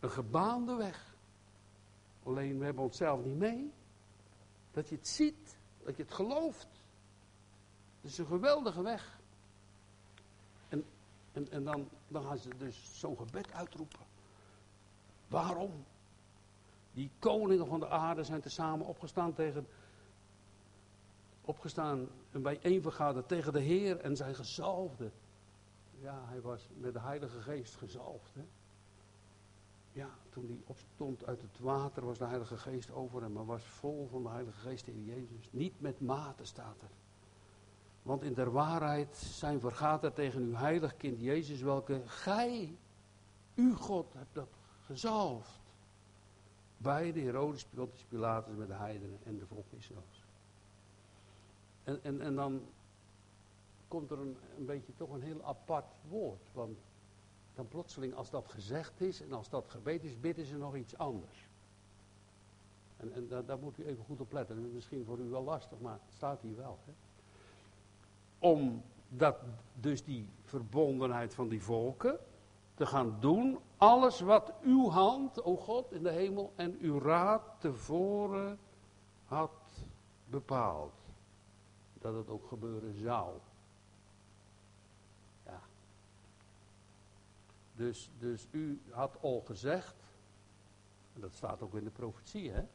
[0.00, 1.14] een gebaande weg.
[2.22, 3.72] Alleen we hebben onszelf niet mee.
[4.70, 6.68] Dat je het ziet, dat je het gelooft.
[8.00, 9.18] Het is een geweldige weg.
[10.68, 10.84] En,
[11.32, 14.06] en, en dan, dan gaan ze dus zo'n gebed uitroepen.
[15.28, 15.84] Waarom?
[16.92, 19.66] Die koningen van de aarde zijn tezamen opgestaan tegen.
[21.40, 25.10] Opgestaan en bijeenvergaderd tegen de Heer en zijn gezalfde.
[25.98, 28.34] Ja, hij was met de Heilige Geest gezalfd.
[28.34, 28.44] Hè?
[29.92, 33.64] Ja, toen hij opstond uit het water was de Heilige Geest over hem, maar was
[33.64, 35.48] vol van de Heilige Geest in Jezus.
[35.50, 36.90] Niet met mate staat er.
[38.02, 42.76] Want in der waarheid zijn vergaat tegen uw heilig kind Jezus, welke gij,
[43.54, 44.48] uw God, hebt dat
[44.80, 45.59] gezalfd
[46.82, 50.24] bij de Herodes Pilatus, Pilatus met de heidenen en de volk Israëls.
[51.84, 52.62] En, en, en dan
[53.88, 56.48] komt er een, een beetje toch een heel apart woord.
[56.52, 56.78] Want
[57.54, 60.96] dan plotseling als dat gezegd is en als dat gebed is, bidden ze nog iets
[60.96, 61.48] anders.
[62.96, 64.72] En, en daar, daar, moet u even goed op letten.
[64.72, 66.78] Misschien voor u wel lastig, maar het staat hier wel.
[66.84, 66.92] Hè?
[68.38, 69.36] Omdat
[69.74, 72.18] dus die verbondenheid van die volken,
[72.80, 73.58] te gaan doen.
[73.76, 78.58] Alles wat uw hand, o God, in de hemel en uw raad tevoren
[79.24, 79.50] had
[80.24, 80.92] bepaald.
[81.98, 83.38] Dat het ook gebeuren zou.
[85.44, 85.60] Ja.
[87.74, 89.94] Dus, dus u had al gezegd,
[91.14, 92.66] en dat staat ook in de profetie, hè.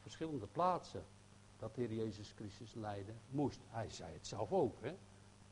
[0.00, 1.04] Verschillende plaatsen,
[1.58, 3.60] dat de Heer Jezus Christus lijden moest.
[3.68, 4.96] Hij zei het zelf ook, hè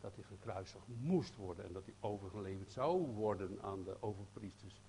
[0.04, 4.80] dat hij gekruisigd moest worden en dat hij overgeleverd zou worden aan de overpriesters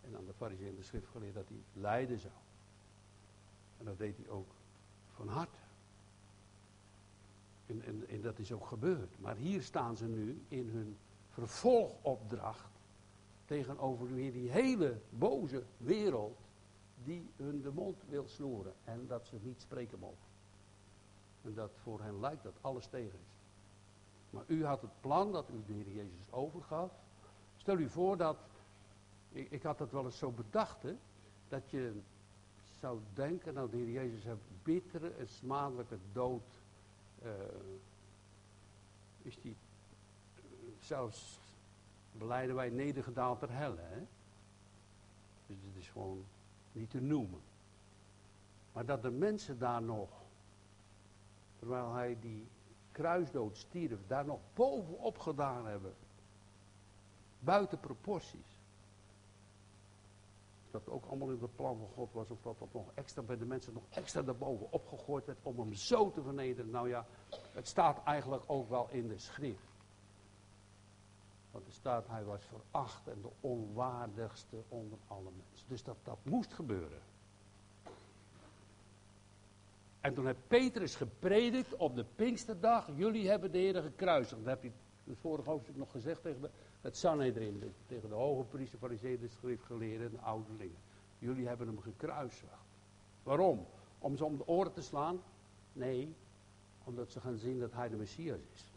[0.00, 2.34] en aan de fariseeën en de schriftgeleerden, dat hij lijden zou.
[3.78, 4.50] En dat deed hij ook
[5.10, 5.58] van harte.
[7.66, 9.20] En, en, dat is ook gebeurd.
[9.20, 10.96] Maar hier staan ze nu in hun
[11.28, 12.80] vervolgopdracht
[13.44, 16.38] tegenover weer die hele boze wereld
[17.04, 20.30] die hun de mond wil snoeren en dat ze niet spreken mogen.
[21.42, 23.31] En dat voor hen lijkt dat alles tegen is.
[24.32, 26.92] Maar u had het plan dat u de Heer Jezus overgaf.
[27.56, 28.36] Stel u voor dat,
[29.32, 30.96] ik, ik had dat wel eens zo bedacht, hè,
[31.48, 32.00] dat je
[32.80, 36.60] zou denken, nou de Heer Jezus heeft bittere en smadelijke dood,
[37.24, 37.30] uh,
[39.22, 39.56] is die,
[40.78, 41.38] zelfs
[42.12, 43.80] beleiden wij nedergedaald ter helle.
[43.80, 44.06] Hè?
[45.46, 46.24] Dus het is gewoon
[46.72, 47.40] niet te noemen.
[48.72, 50.10] Maar dat de mensen daar nog,
[51.58, 52.46] terwijl hij die
[52.92, 55.94] kruisdood stierf, daar nog bovenop gedaan hebben.
[57.38, 58.60] Buiten proporties.
[60.70, 63.36] Dat ook allemaal in het plan van God was, of dat dat nog extra bij
[63.36, 66.70] de mensen nog extra daarboven opgegooid werd om hem zo te vernederen.
[66.70, 67.06] Nou ja,
[67.52, 69.70] het staat eigenlijk ook wel in de schrift.
[71.50, 75.68] Want er staat, hij was veracht en de onwaardigste onder alle mensen.
[75.68, 77.00] Dus dat, dat moest gebeuren.
[80.02, 82.88] En toen heeft Petrus gepredikt op de Pinksterdag.
[82.96, 84.44] Jullie hebben de Heer gekruisigd.
[84.44, 84.70] Dat heb je
[85.04, 87.74] het vorige hoofdstuk nog gezegd tegen de, het Sanhedrin.
[87.86, 90.78] Tegen de hoge priester, fariseeën, de schriftgeleerden en de ouderlingen.
[91.18, 92.52] Jullie hebben hem gekruisigd.
[93.22, 93.66] Waarom?
[93.98, 95.20] Om ze om de oren te slaan?
[95.72, 96.14] Nee,
[96.84, 98.72] omdat ze gaan zien dat hij de Messias is.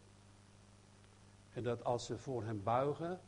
[1.54, 3.20] En dat als ze voor hem buigen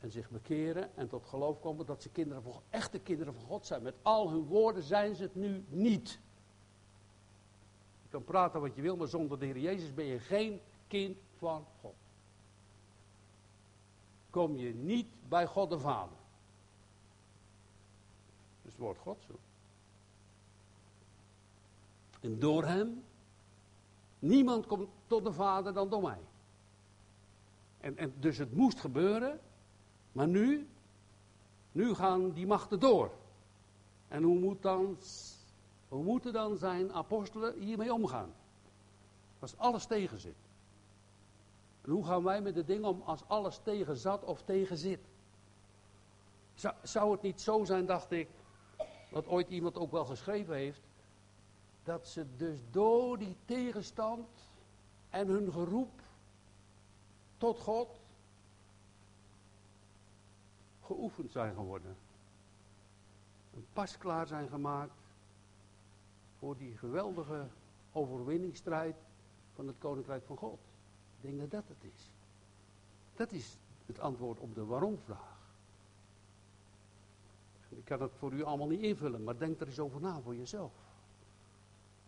[0.00, 3.66] en zich bekeren en tot geloof komen, dat ze kinderen van, echte kinderen van God
[3.66, 3.82] zijn.
[3.82, 6.20] Met al hun woorden zijn ze het nu niet.
[8.12, 11.66] Kan praten wat je wil, maar zonder de Heer Jezus ben je geen kind van
[11.80, 11.94] God.
[14.30, 16.16] Kom je niet bij God de Vader.
[18.62, 19.38] Dus het woord God zo.
[22.20, 23.04] En door hem,
[24.18, 26.20] niemand komt tot de Vader dan door mij.
[27.78, 29.40] En, en dus het moest gebeuren,
[30.12, 30.68] maar nu,
[31.72, 33.10] nu gaan die machten door.
[34.08, 34.96] En hoe, moet dan,
[35.92, 38.34] hoe moeten dan zijn apostelen hiermee omgaan?
[39.38, 40.36] Als alles tegen zit.
[41.80, 45.00] En hoe gaan wij met de dingen om als alles tegen zat of tegen zit?
[46.82, 48.28] Zou, het niet zo zijn, dacht ik,
[49.10, 50.80] wat ooit iemand ook wel geschreven heeft,
[51.84, 54.28] dat ze dus door die tegenstand
[55.10, 56.00] en hun geroep
[57.38, 58.00] tot God
[60.82, 61.96] geoefend zijn geworden.
[63.54, 65.01] En pas klaar zijn gemaakt
[66.42, 67.48] voor die geweldige
[67.92, 68.96] overwinningsstrijd
[69.54, 70.58] van het Koninkrijk van God.
[71.16, 72.10] Ik denk dat dat het is.
[73.14, 75.40] Dat is het antwoord op de waarom-vraag.
[77.68, 80.36] Ik kan het voor u allemaal niet invullen, maar denk er eens over na voor
[80.36, 80.72] jezelf.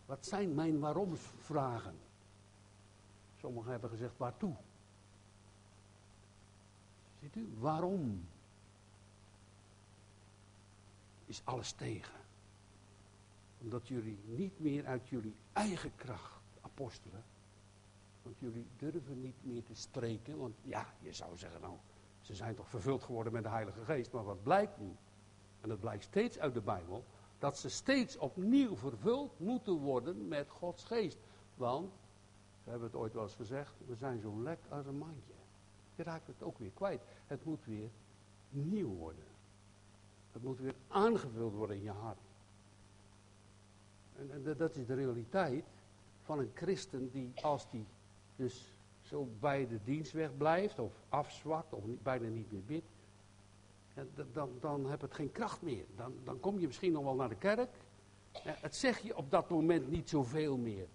[0.05, 1.95] Wat zijn mijn waarom-vragen?
[3.39, 4.55] Sommigen hebben gezegd waartoe.
[7.21, 8.27] Ziet u, waarom?
[11.25, 12.24] Is alles tegen.
[13.65, 17.23] Omdat jullie niet meer uit jullie eigen kracht, apostelen,
[18.23, 21.73] want jullie durven niet meer te spreken, want ja, je zou zeggen nou,
[22.21, 24.95] ze zijn toch vervuld geworden met de Heilige Geest, maar wat blijkt nu?
[25.61, 27.03] En dat blijkt steeds uit de Bijbel,
[27.39, 31.17] dat ze steeds opnieuw vervuld moeten worden met Gods Geest.
[31.55, 31.93] Want,
[32.63, 35.33] we hebben het ooit wel eens gezegd, we zijn zo lek als een mandje.
[35.95, 37.01] Je raakt het ook weer kwijt.
[37.27, 37.89] Het moet weer
[38.49, 39.23] nieuw worden.
[40.31, 42.19] Het moet weer aangevuld worden in je hart.
[44.17, 45.65] En, dat is de realiteit
[46.21, 47.85] van een christen die als die
[48.35, 52.87] dus zo bij de dienstweg blijft, of afzwakt, of bijna niet meer bidt,
[54.33, 55.85] dan, dan heb het geen kracht meer.
[55.95, 57.69] Dan, dan kom je misschien nog wel naar de kerk.
[58.41, 60.87] Het zeg je op dat moment niet zoveel meer.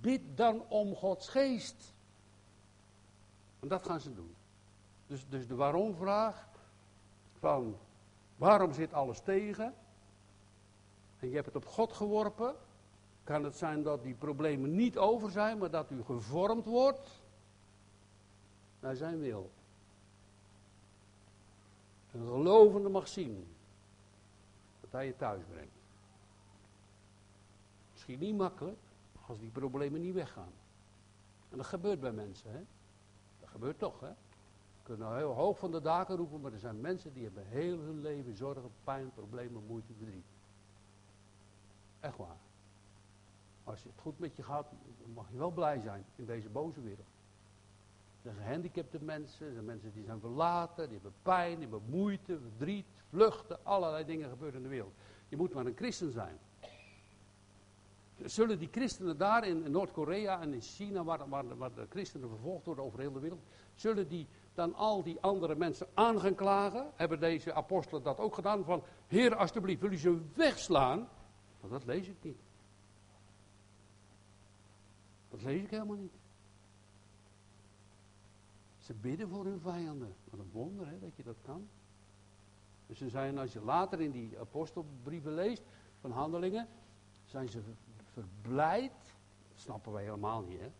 [0.00, 1.94] Bid dan om Gods geest.
[3.60, 4.34] En dat gaan ze doen.
[5.06, 6.48] Dus, dus de waarom-vraag
[7.38, 7.76] van
[8.36, 9.74] waarom zit alles tegen?
[11.18, 12.54] En je hebt het op God geworpen.
[13.24, 17.22] Kan het zijn dat die problemen niet over zijn, maar dat u gevormd wordt
[18.80, 19.50] naar zijn wil.
[22.12, 23.46] Een gelovende mag zien
[24.80, 25.76] dat hij je thuis brengt.
[27.92, 28.78] Misschien niet makkelijk,
[29.26, 30.52] als die problemen niet weggaan.
[31.50, 32.60] En dat gebeurt bij mensen, hè?
[33.40, 34.08] Dat gebeurt toch, hè?
[34.08, 37.78] We kunnen heel hoog van de daken roepen, maar er zijn mensen die hebben heel
[37.78, 40.24] hun leven zorgen, pijn, problemen, moeite, verdriet.
[42.00, 42.36] Echt waar.
[43.64, 44.66] Als het goed met je gaat,
[45.14, 47.06] mag je wel blij zijn in deze boze wereld.
[48.22, 52.38] Er zijn gehandicapte mensen, zijn mensen die zijn verlaten, die hebben pijn, die hebben moeite,
[52.40, 54.94] verdriet, vluchten, allerlei dingen gebeuren in de wereld.
[55.28, 56.38] Je moet maar een christen zijn.
[58.24, 62.64] Zullen die christenen daar in Noord-Korea en in China, waar, waar, waar, de christenen vervolgd
[62.66, 63.42] worden over heel de wereld,
[63.74, 66.90] zullen die dan al die andere mensen aan gaan klagen?
[66.94, 68.64] Hebben deze apostelen dat ook gedaan?
[68.64, 71.08] Van, Heer, alsjeblieft, wil u ze wegslaan?
[71.60, 72.38] Maar dat lees ik niet.
[75.30, 76.14] Dat lees ik helemaal niet.
[78.78, 80.14] Ze bidden voor hun vijanden.
[80.30, 81.68] Wat een wonder hè, dat je dat kan.
[82.86, 85.62] Dus ze zijn, als je later in die apostelbrieven leest
[86.00, 86.68] van handelingen,
[87.24, 87.60] zijn ze
[88.12, 88.92] verblijd,
[89.48, 90.70] dat snappen wij helemaal niet hè,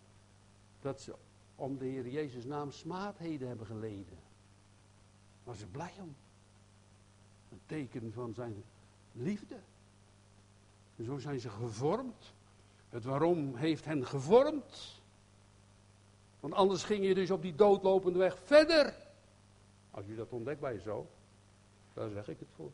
[0.80, 1.14] dat ze
[1.54, 4.18] om de Heer Jezus naam smaadheden hebben geleden.
[5.44, 6.14] Maar ze blij om.
[7.50, 8.64] Een teken van zijn
[9.12, 9.60] liefde.
[10.98, 12.34] En zo zijn ze gevormd.
[12.88, 15.02] Het waarom heeft hen gevormd.
[16.40, 18.94] Want anders ging je dus op die doodlopende weg verder.
[19.90, 21.06] Als je dat ontdekt bij jezelf,
[21.92, 22.70] daar zeg ik het voor.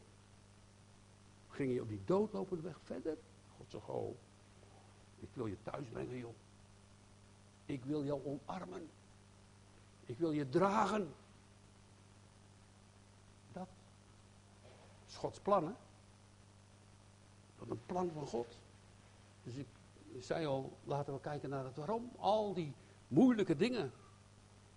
[1.49, 3.17] Ging je op die doodlopende weg verder?
[3.57, 4.17] God zegt, oh,
[5.21, 6.35] ik wil je thuis brengen, joh.
[7.67, 8.89] Ik wil jou omarmen.
[10.07, 11.15] Ik wil je dragen.
[13.53, 13.69] Dat
[15.07, 15.73] is Gods plan, hè?
[17.69, 18.59] Een plan van God.
[19.43, 19.67] Dus ik
[20.19, 22.11] zei al, laten we kijken naar het waarom.
[22.17, 22.73] Al die
[23.09, 23.93] moeilijke dingen.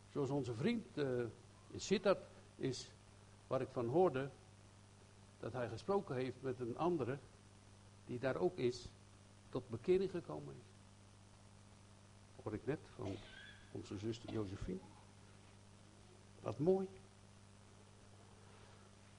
[0.09, 1.19] Zoals onze vriend uh,
[1.71, 2.19] in Sittard
[2.55, 2.91] is,
[3.47, 4.29] waar ik van hoorde,
[5.39, 7.17] dat hij gesproken heeft met een andere,
[8.05, 8.87] die daar ook is,
[9.49, 10.65] tot bekering gekomen is.
[12.43, 13.15] Hoor ik net van
[13.71, 14.79] onze zuster Josephine.
[16.41, 16.87] Wat mooi.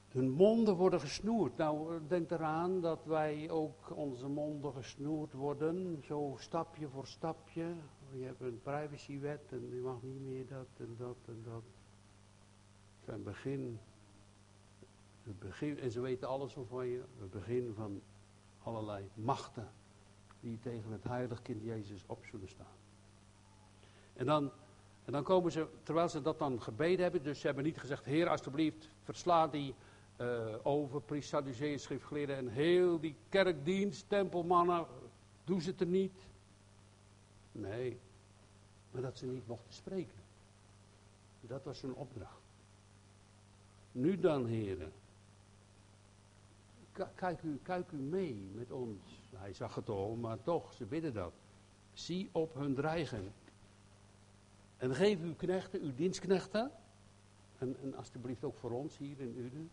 [0.09, 1.57] Hun monden worden gesnoerd.
[1.57, 7.73] Nou, denk eraan dat wij ook onze monden gesnoerd worden, zo stapje voor stapje.
[8.11, 11.63] Je hebt een privacywet en je mag niet meer dat en dat en dat.
[13.05, 13.79] Het begin,
[15.23, 18.01] het begin, en ze weten alles van je, het begin van
[18.63, 19.67] allerlei machten
[20.39, 22.77] die tegen het heilig kind Jezus op zullen staan.
[24.13, 24.51] En dan,
[25.05, 28.05] en dan komen ze, terwijl ze dat dan gebeden hebben, dus ze hebben niet gezegd,
[28.05, 29.75] Heer alstublieft, versla die
[30.21, 34.85] uh, over, Sadduceeën, schriftgeleerden en heel die kerkdienst, tempelmannen,
[35.43, 36.27] doen ze het er niet.
[37.51, 37.99] Nee,
[38.91, 40.17] maar dat ze niet mochten spreken.
[41.41, 42.41] Dat was hun opdracht.
[43.91, 44.91] Nu dan, heren,
[47.15, 49.01] kijk u, kijk u mee met ons.
[49.35, 51.33] Hij zag het al, maar toch, ze bidden dat.
[51.93, 53.33] Zie op hun dreigen.
[54.77, 56.71] En geef uw knechten, uw dienstknechten,
[57.57, 59.69] en, en alsjeblieft ook voor ons hier in Uden,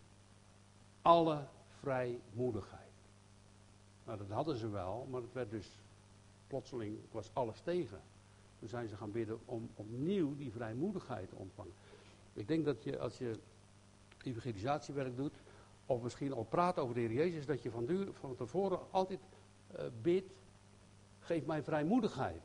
[1.07, 1.47] alle
[1.79, 2.81] vrijmoedigheid.
[4.05, 5.79] Nou, dat hadden ze wel, maar het werd dus,
[6.47, 8.01] plotseling was alles tegen.
[8.59, 11.73] Toen zijn ze gaan bidden om opnieuw die vrijmoedigheid te ontvangen.
[12.33, 13.39] Ik denk dat je, als je
[14.23, 15.33] evangelisatiewerk doet,
[15.85, 19.19] of misschien al praat over de Heer Jezus, dat je van, tevoren altijd
[19.75, 20.33] uh, bidt,
[21.19, 22.41] geef mij vrijmoedigheid.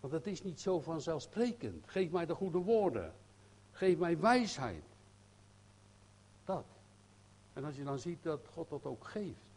[0.00, 1.88] Want het is niet zo vanzelfsprekend.
[1.88, 3.14] Geef mij de goede woorden.
[3.70, 4.84] Geef mij wijsheid.
[6.44, 6.79] Dat.
[7.52, 9.48] En als je dan ziet dat God dat ook geeft.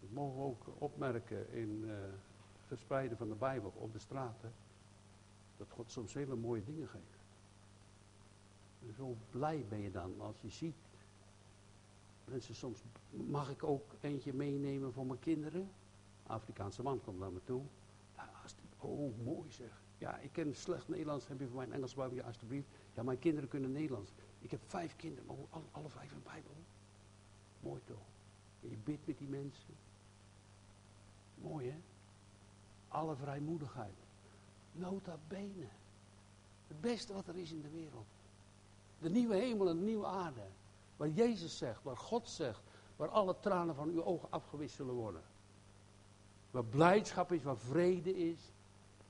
[0.00, 1.94] Dat mogen we ook opmerken in uh,
[2.66, 4.52] verspreiden van de Bijbel op de straten.
[5.56, 7.18] Dat God soms hele mooie dingen geeft.
[8.86, 10.76] En zo blij ben je dan als je ziet.
[12.24, 15.70] Mensen soms, mag ik ook eentje meenemen voor mijn kinderen?
[16.26, 17.62] Afrikaanse man komt naar me toe.
[18.78, 19.80] Oh, mooi zeg.
[19.98, 21.28] Ja, ik ken slecht Nederlands.
[21.28, 22.24] Heb je voor mij een Bijbel?
[22.24, 22.68] alstublieft.
[22.94, 24.12] Ja, mijn kinderen kunnen Nederlands.
[24.38, 26.54] Ik heb vijf kinderen, maar alle, alle vijf een Bijbel.
[27.60, 28.06] Mooi toch?
[28.62, 29.74] En je bidt met die mensen.
[31.34, 31.76] Mooi hè?
[32.88, 33.96] Alle vrijmoedigheid.
[34.72, 35.68] Nota bene.
[36.66, 38.06] Het beste wat er is in de wereld.
[38.98, 40.46] De nieuwe hemel en de nieuwe aarde.
[40.96, 42.62] Waar Jezus zegt, waar God zegt,
[42.96, 45.22] waar alle tranen van uw ogen afgewist zullen worden.
[46.50, 48.52] Waar blijdschap is, waar vrede is,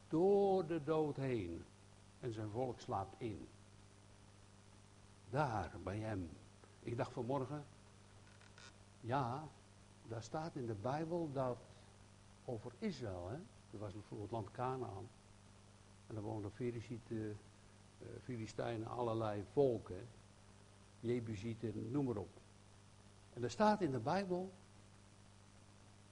[0.08, 1.64] door de dood heen.
[2.20, 3.48] En zijn volk slaapt in.
[5.30, 6.30] Daar, bij hem.
[6.80, 7.64] Ik dacht vanmorgen,
[9.00, 9.48] ja,
[10.08, 11.58] daar staat in de Bijbel dat
[12.44, 13.36] over Israël, hè.
[13.70, 15.08] Er was bijvoorbeeld land Canaan.
[16.06, 20.08] En daar woonden Filistieten, uh, Filistijnen, allerlei volken.
[21.00, 22.40] Jebusieten, noem maar op.
[23.34, 24.52] En er staat in de Bijbel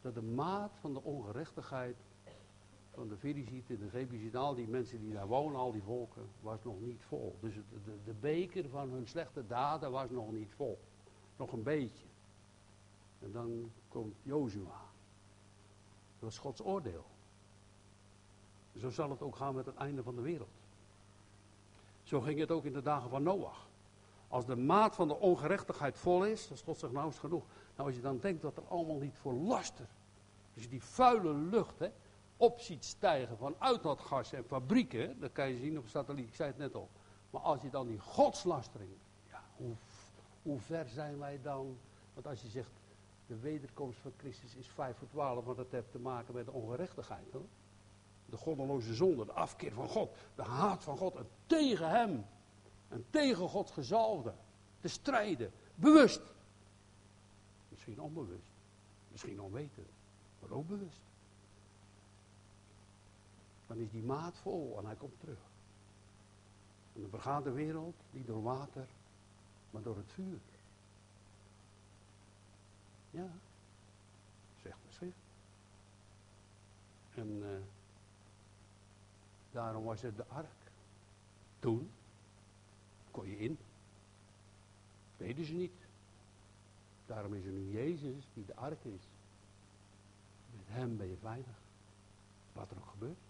[0.01, 1.97] dat de maat van de ongerechtigheid
[2.97, 6.63] van de Filizieten, de Gebizieten, al die mensen die daar wonen, al die volken, was
[6.63, 7.37] nog niet vol.
[7.41, 10.79] Dus de, de, beker van hun slechte daden was nog niet vol.
[11.37, 12.07] Nog een beetje.
[13.19, 14.81] En dan komt Jozua.
[16.19, 17.05] Dat was Gods oordeel.
[18.77, 20.55] Zo zal het ook gaan met het einde van de wereld.
[22.03, 23.69] Zo ging het ook in de dagen van Noach.
[24.29, 27.45] Als de maat van de ongerechtigheid vol is, dan is zegt nou is genoeg.
[27.75, 29.87] Nou als je dan denkt dat er allemaal niet voor laster.
[30.55, 31.91] Dus die vuile lucht, hè,
[32.37, 36.49] op ziet stijgen van uitlaatgas en fabrieken, dat kan je zien op satelliet, ik zei
[36.49, 36.91] het net al.
[37.31, 38.97] Maar als je dan die godslastering,
[39.29, 39.75] ja, hoe,
[40.43, 41.79] hoe ver zijn wij dan?
[42.15, 42.71] Want als je zegt,
[43.27, 46.53] de wederkomst van Christus is 5 voor 12, want dat heeft te maken met de
[46.53, 47.33] ongerechtigheid.
[48.27, 52.27] De goddeloze zonde, de afkeer van God, de haat van God en tegen hem.
[52.89, 54.35] En tegen Gods gezalfde.
[54.81, 56.23] Te strijden, bewust.
[57.69, 58.53] Misschien onbewust,
[59.09, 59.89] misschien onwetend,
[60.41, 61.01] maar ook bewust
[63.77, 65.39] dan is die maat vol en hij komt terug.
[66.93, 68.87] En dan vergaat de wereld niet door water,
[69.71, 70.39] maar door het vuur.
[73.11, 73.29] Ja,
[74.63, 75.17] zegt schrift.
[77.15, 77.59] En uh,
[79.51, 80.71] daarom was het de ark.
[81.59, 81.91] Toen
[83.11, 83.59] kon je in.
[85.17, 85.87] Deden ze niet.
[87.07, 89.03] Daarom is er nu Jezus die de ark is.
[90.57, 91.57] Met hem ben je veilig.
[92.53, 93.26] Wat er ook gebeurt.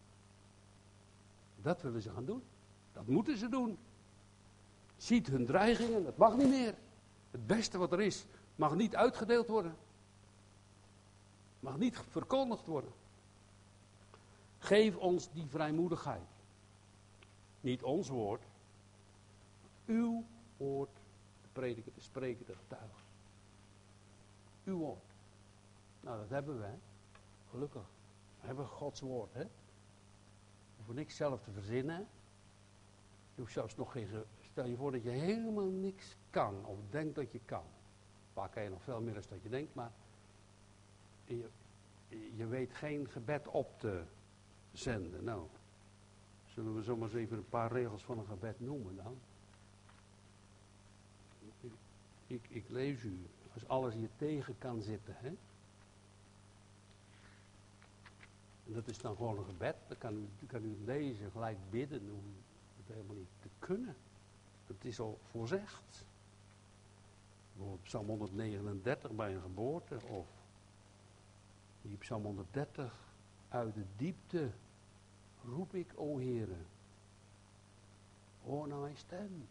[1.62, 2.42] Dat willen ze gaan doen.
[2.92, 3.78] Dat moeten ze doen.
[4.96, 6.74] Ziet hun dreigingen, dat mag niet meer.
[7.30, 8.26] Het beste wat er is,
[8.56, 9.76] mag niet uitgedeeld worden.
[11.60, 12.92] Mag niet verkondigd worden.
[14.58, 16.28] Geef ons die vrijmoedigheid.
[17.60, 18.42] Niet ons woord.
[19.86, 20.24] Uw
[20.56, 20.94] woord
[21.42, 22.98] te prediken, te spreken, te getuigen.
[24.64, 25.04] Uw woord.
[26.00, 26.78] Nou, dat hebben wij.
[27.50, 27.84] Gelukkig.
[28.40, 29.44] We hebben Gods woord, hè.
[30.86, 32.06] Hoeven niks zelf te verzinnen.
[33.34, 34.08] Je hoeft zelfs nog geen...
[34.40, 37.64] Stel je voor dat je helemaal niks kan, of denkt dat je kan.
[38.32, 39.92] Vaak kan je nog veel meer dan je denkt, maar...
[41.24, 41.48] Je,
[42.34, 44.02] je weet geen gebed op te
[44.72, 45.24] zenden.
[45.24, 45.46] Nou,
[46.46, 49.18] zullen we zomaar eens even een paar regels van een gebed noemen dan?
[51.60, 51.72] Ik,
[52.26, 55.36] ik, ik lees u, als alles hier tegen kan zitten, hè?
[58.66, 59.76] En dat is dan gewoon een gebed.
[59.88, 62.06] Dan kan u, kan u lezen, gelijk bidden.
[62.06, 62.34] Dan
[62.76, 63.96] het helemaal niet te kunnen.
[64.66, 66.06] Dat is al voorzegd.
[67.52, 70.00] Bijvoorbeeld Psalm 139 bij een geboorte.
[70.06, 70.26] Of
[71.82, 73.14] hier Psalm 130.
[73.48, 74.50] Uit de diepte
[75.44, 76.58] roep ik, o Heere.
[78.42, 79.48] Hoor naar mijn stem.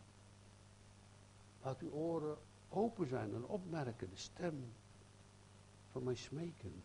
[1.61, 2.37] Laat uw oren
[2.69, 4.73] open zijn en opmerken de stem
[5.91, 6.83] van mijn smeken.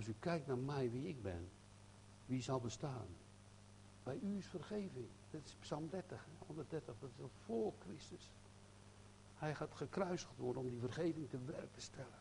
[0.00, 1.50] Als u kijkt naar mij, wie ik ben,
[2.26, 3.06] wie zal bestaan?
[4.02, 5.08] Bij u is vergeving.
[5.30, 8.30] Dat is Psalm 30, 130, dat is voor Christus.
[9.34, 12.18] Hij gaat gekruisigd worden om die vergeving te werk te stellen.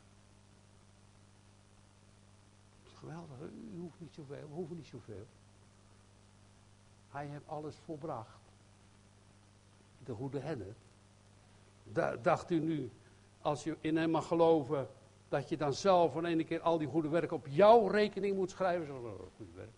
[2.84, 3.40] Geweldig.
[3.74, 5.28] U hoeft niet zoveel, we hoeven niet zoveel.
[7.10, 8.42] Hij heeft alles volbracht.
[10.04, 10.76] De goede herder.
[12.22, 12.92] dacht u nu,
[13.42, 14.88] als je in hem mag geloven,
[15.30, 18.50] dat je dan zelf van ene keer al die goede werken op jouw rekening moet
[18.50, 18.88] schrijven.
[18.88, 19.70] Zo, oh, goed werk.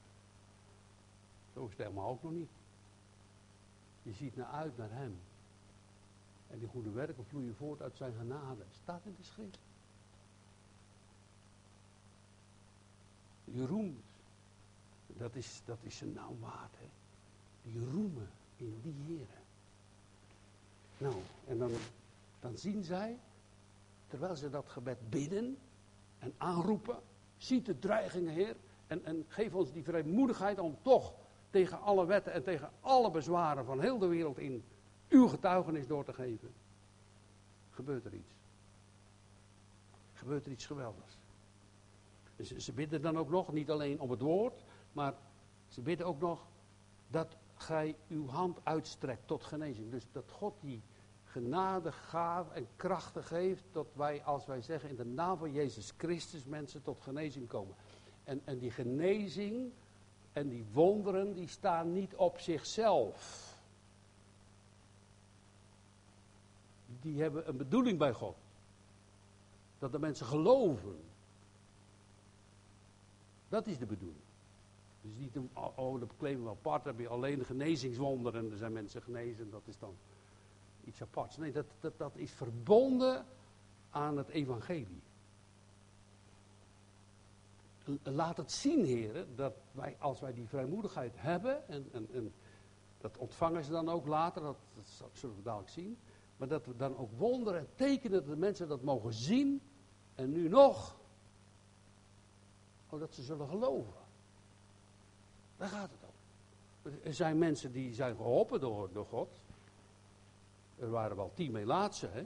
[1.53, 2.49] Zo is het helemaal ook nog niet.
[4.03, 5.19] Je ziet naar uit naar hem.
[6.49, 8.63] En die goede werken vloeien voort uit zijn genade.
[8.81, 9.59] Staat in de schrift.
[13.43, 14.05] Je roemt.
[15.07, 16.75] Dat is, dat is zijn naam waard.
[16.77, 16.89] Hè.
[17.63, 19.41] Die roemen in die heren.
[20.97, 21.15] Nou,
[21.47, 21.71] en dan,
[22.39, 23.17] dan zien zij
[24.11, 25.57] terwijl ze dat gebed bidden
[26.19, 26.99] en aanroepen,
[27.37, 28.55] ziet de dreigingen, Heer,
[28.87, 31.13] en, en geef ons die vrijmoedigheid om toch
[31.49, 34.63] tegen alle wetten en tegen alle bezwaren van heel de wereld in
[35.09, 36.53] uw getuigenis door te geven.
[37.69, 38.33] Gebeurt er iets.
[40.13, 41.17] Gebeurt er iets geweldigs.
[42.43, 45.13] Ze, ze bidden dan ook nog, niet alleen om het woord, maar
[45.67, 46.47] ze bidden ook nog
[47.07, 49.91] dat gij uw hand uitstrekt tot genezing.
[49.91, 50.81] Dus dat God die
[51.31, 55.93] genade, gaaf en krachten geeft, dat wij, als wij zeggen in de naam van Jezus
[55.97, 57.75] Christus, mensen tot genezing komen.
[58.23, 59.71] En, en die genezing
[60.33, 63.49] en die wonderen, die staan niet op zichzelf.
[67.01, 68.35] Die hebben een bedoeling bij God.
[69.79, 70.99] Dat de mensen geloven.
[73.49, 74.23] Dat is de bedoeling.
[75.01, 78.51] Dus niet, oh, oh dat claimen we apart, dan heb je alleen de genezingswonderen en
[78.51, 79.95] er zijn mensen genezen, dat is dan
[81.25, 81.37] iets.
[81.37, 83.25] Nee, dat, dat, dat is verbonden
[83.89, 85.01] aan het evangelie.
[88.03, 92.33] Laat het zien, heren, dat wij, als wij die vrijmoedigheid hebben, en, en, en
[92.97, 95.97] dat ontvangen ze dan ook later, dat, dat zullen we dadelijk zien,
[96.37, 99.61] maar dat we dan ook wonderen en tekenen dat de mensen dat mogen zien,
[100.15, 100.95] en nu nog,
[102.89, 103.93] oh, dat ze zullen geloven.
[105.57, 106.09] Daar gaat het om.
[107.03, 109.41] Er zijn mensen die zijn geholpen door, door God,
[110.81, 112.25] er waren wel tien melaatsen, hè.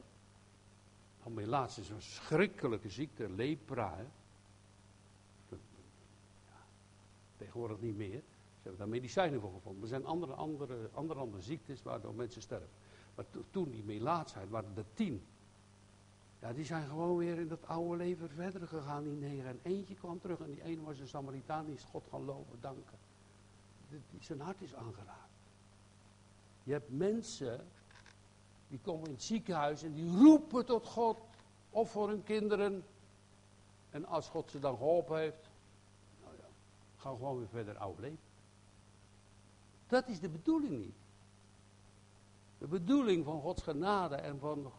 [1.20, 4.06] Nou, melaatsen is een schrikkelijke ziekte, lepra, hè.
[7.38, 8.20] Tegenwoordig niet meer.
[8.20, 9.82] Ze hebben daar medicijnen voor gevonden.
[9.82, 12.70] Er zijn andere, andere, andere, andere ziektes waardoor mensen sterven.
[13.16, 15.24] Maar toen die melaatsheid waren er tien.
[16.40, 19.46] Ja, die zijn gewoon weer in dat oude leven verder gegaan, die negen.
[19.46, 22.98] En eentje kwam terug en die ene was een Samaritaan, die God gaan loven, danken.
[23.90, 25.20] Die, zijn hart is aangeraakt.
[26.64, 27.68] Je hebt mensen
[28.68, 31.18] die komen in het ziekenhuis en die roepen tot God.
[31.70, 32.84] Of voor hun kinderen.
[33.90, 35.50] En als God ze dan geholpen heeft.
[36.24, 36.46] Nou ja,
[36.98, 38.20] gaan gewoon weer verder oude leven.
[39.88, 40.96] Dat is de bedoeling niet.
[42.58, 44.72] De bedoeling van Gods genade en van,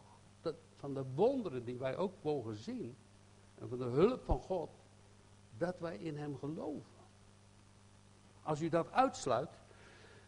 [0.75, 2.95] van de wonderen die wij ook mogen zien.
[3.55, 4.69] en van de hulp van God,
[5.57, 6.95] dat wij in Hem geloven.
[8.43, 9.49] Als u dat uitsluit,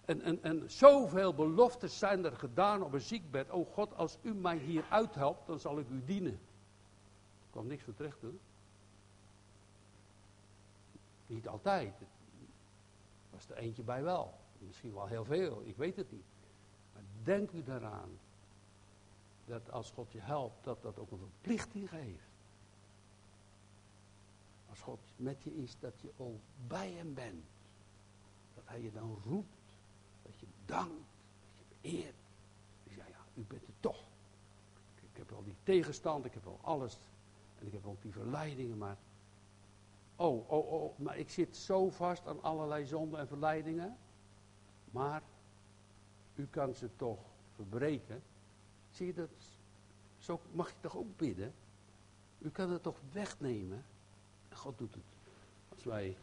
[0.09, 3.49] en, en, en zoveel beloftes zijn er gedaan op een ziekbed.
[3.49, 6.31] Oh God, als u mij hier uithelpt, dan zal ik u dienen.
[6.31, 8.33] Er kwam niks voor terecht hoor.
[11.27, 11.93] Niet altijd.
[13.29, 14.33] Was er eentje bij wel.
[14.57, 16.25] Misschien wel heel veel, ik weet het niet.
[16.93, 18.19] Maar denk u daaraan.
[19.45, 22.29] Dat als God je helpt, dat dat ook een verplichting geeft.
[24.69, 27.45] Als God met je is, dat je ook bij hem bent.
[28.55, 29.58] Dat hij je dan roept.
[30.69, 31.05] Dat je dankt.
[31.57, 32.15] Dat je eert.
[32.83, 34.03] Dus ja, ja, u bent er toch.
[35.11, 36.97] Ik heb al die tegenstand, ik heb al alles.
[37.59, 38.97] En ik heb ook die verleidingen, maar
[40.19, 43.97] Oh, oh, oh, maar ik zit zo vast aan allerlei zonden en verleidingen.
[44.91, 45.21] Maar
[46.35, 47.19] u kan ze toch
[47.55, 48.21] verbreken.
[48.91, 49.29] Zie je dat?
[50.17, 51.53] Zo mag je toch ook bidden?
[52.37, 53.85] U kan het toch wegnemen?
[54.49, 55.03] En God doet het.
[55.69, 56.17] Als wij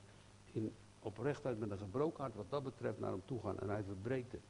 [0.53, 0.75] in
[1.07, 4.33] oprechtheid met een gebroken hart wat dat betreft naar hem toe gaan en hij verbreekt
[4.33, 4.41] het.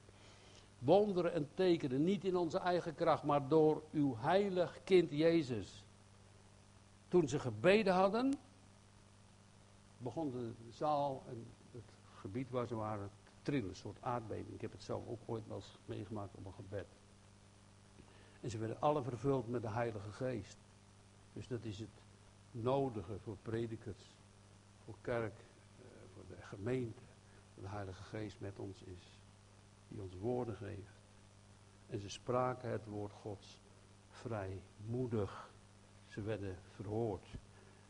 [0.79, 5.85] Wonderen en tekenen, niet in onze eigen kracht, maar door uw heilig kind Jezus.
[7.09, 8.35] Toen ze gebeden hadden,
[9.99, 14.55] begon de zaal en het gebied waar ze waren te trillen, een soort aardbeving.
[14.55, 16.87] Ik heb het zelf ook ooit wel eens meegemaakt op een gebed.
[18.41, 20.57] En ze werden alle vervuld met de Heilige Geest.
[21.33, 22.03] Dus dat is het
[22.51, 24.15] nodige voor predikers,
[24.85, 25.35] voor kerk,
[26.57, 27.03] gemeente.
[27.55, 29.19] De Heilige Geest met ons is.
[29.89, 31.01] Die ons woorden geeft.
[31.87, 33.61] En ze spraken het woord Gods
[34.11, 35.51] vrijmoedig.
[36.07, 37.27] Ze werden verhoord.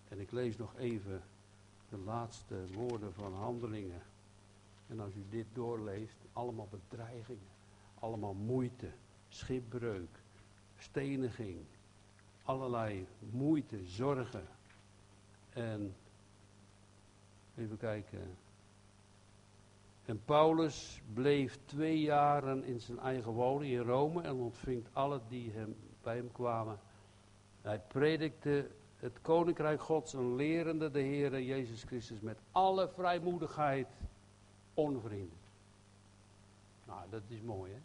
[0.08, 1.22] En ik lees nog even
[1.88, 4.02] de laatste woorden van handelingen.
[4.86, 7.48] En als u dit doorleest, allemaal bedreigingen,
[7.94, 8.90] allemaal moeite,
[9.28, 10.18] schipbreuk,
[10.78, 11.64] steniging,
[12.42, 14.46] allerlei moeite, zorgen.
[15.52, 15.94] En
[17.56, 18.36] even kijken.
[20.06, 25.50] En Paulus bleef twee jaren in zijn eigen woning in Rome en ontving alle die
[25.50, 26.78] hem, bij hem kwamen.
[27.62, 33.88] Hij predikte het koninkrijk Gods en lerende de Heer Jezus Christus met alle vrijmoedigheid
[34.74, 35.46] onvriendelijk.
[36.84, 37.80] Nou, dat is mooi hè.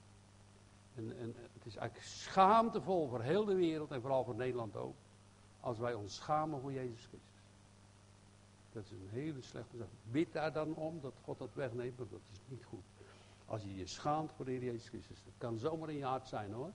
[0.95, 4.95] En, en het is eigenlijk schaamtevol voor heel de wereld en vooral voor Nederland ook.
[5.59, 7.30] Als wij ons schamen voor Jezus Christus.
[8.71, 9.87] Dat is een hele slechte zaak.
[10.03, 12.83] Bid daar dan om dat God dat wegneemt, want dat is niet goed.
[13.45, 15.23] Als je je schaamt voor de Heer Jezus Christus.
[15.23, 16.71] Dat kan zomaar in je hart zijn hoor.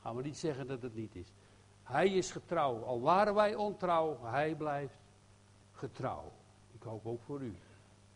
[0.00, 1.32] Gaan we niet zeggen dat het niet is.
[1.82, 2.82] Hij is getrouw.
[2.82, 4.98] Al waren wij ontrouw, hij blijft
[5.72, 6.32] getrouw.
[6.72, 7.54] Ik hoop ook voor u.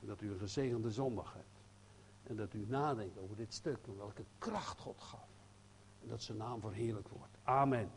[0.00, 1.46] Dat u een gezegende zondag hebt.
[2.22, 5.28] En dat u nadenkt over dit stuk en welke kracht God gaf.
[6.02, 7.36] En dat zijn naam verheerlijk wordt.
[7.42, 7.90] Amen.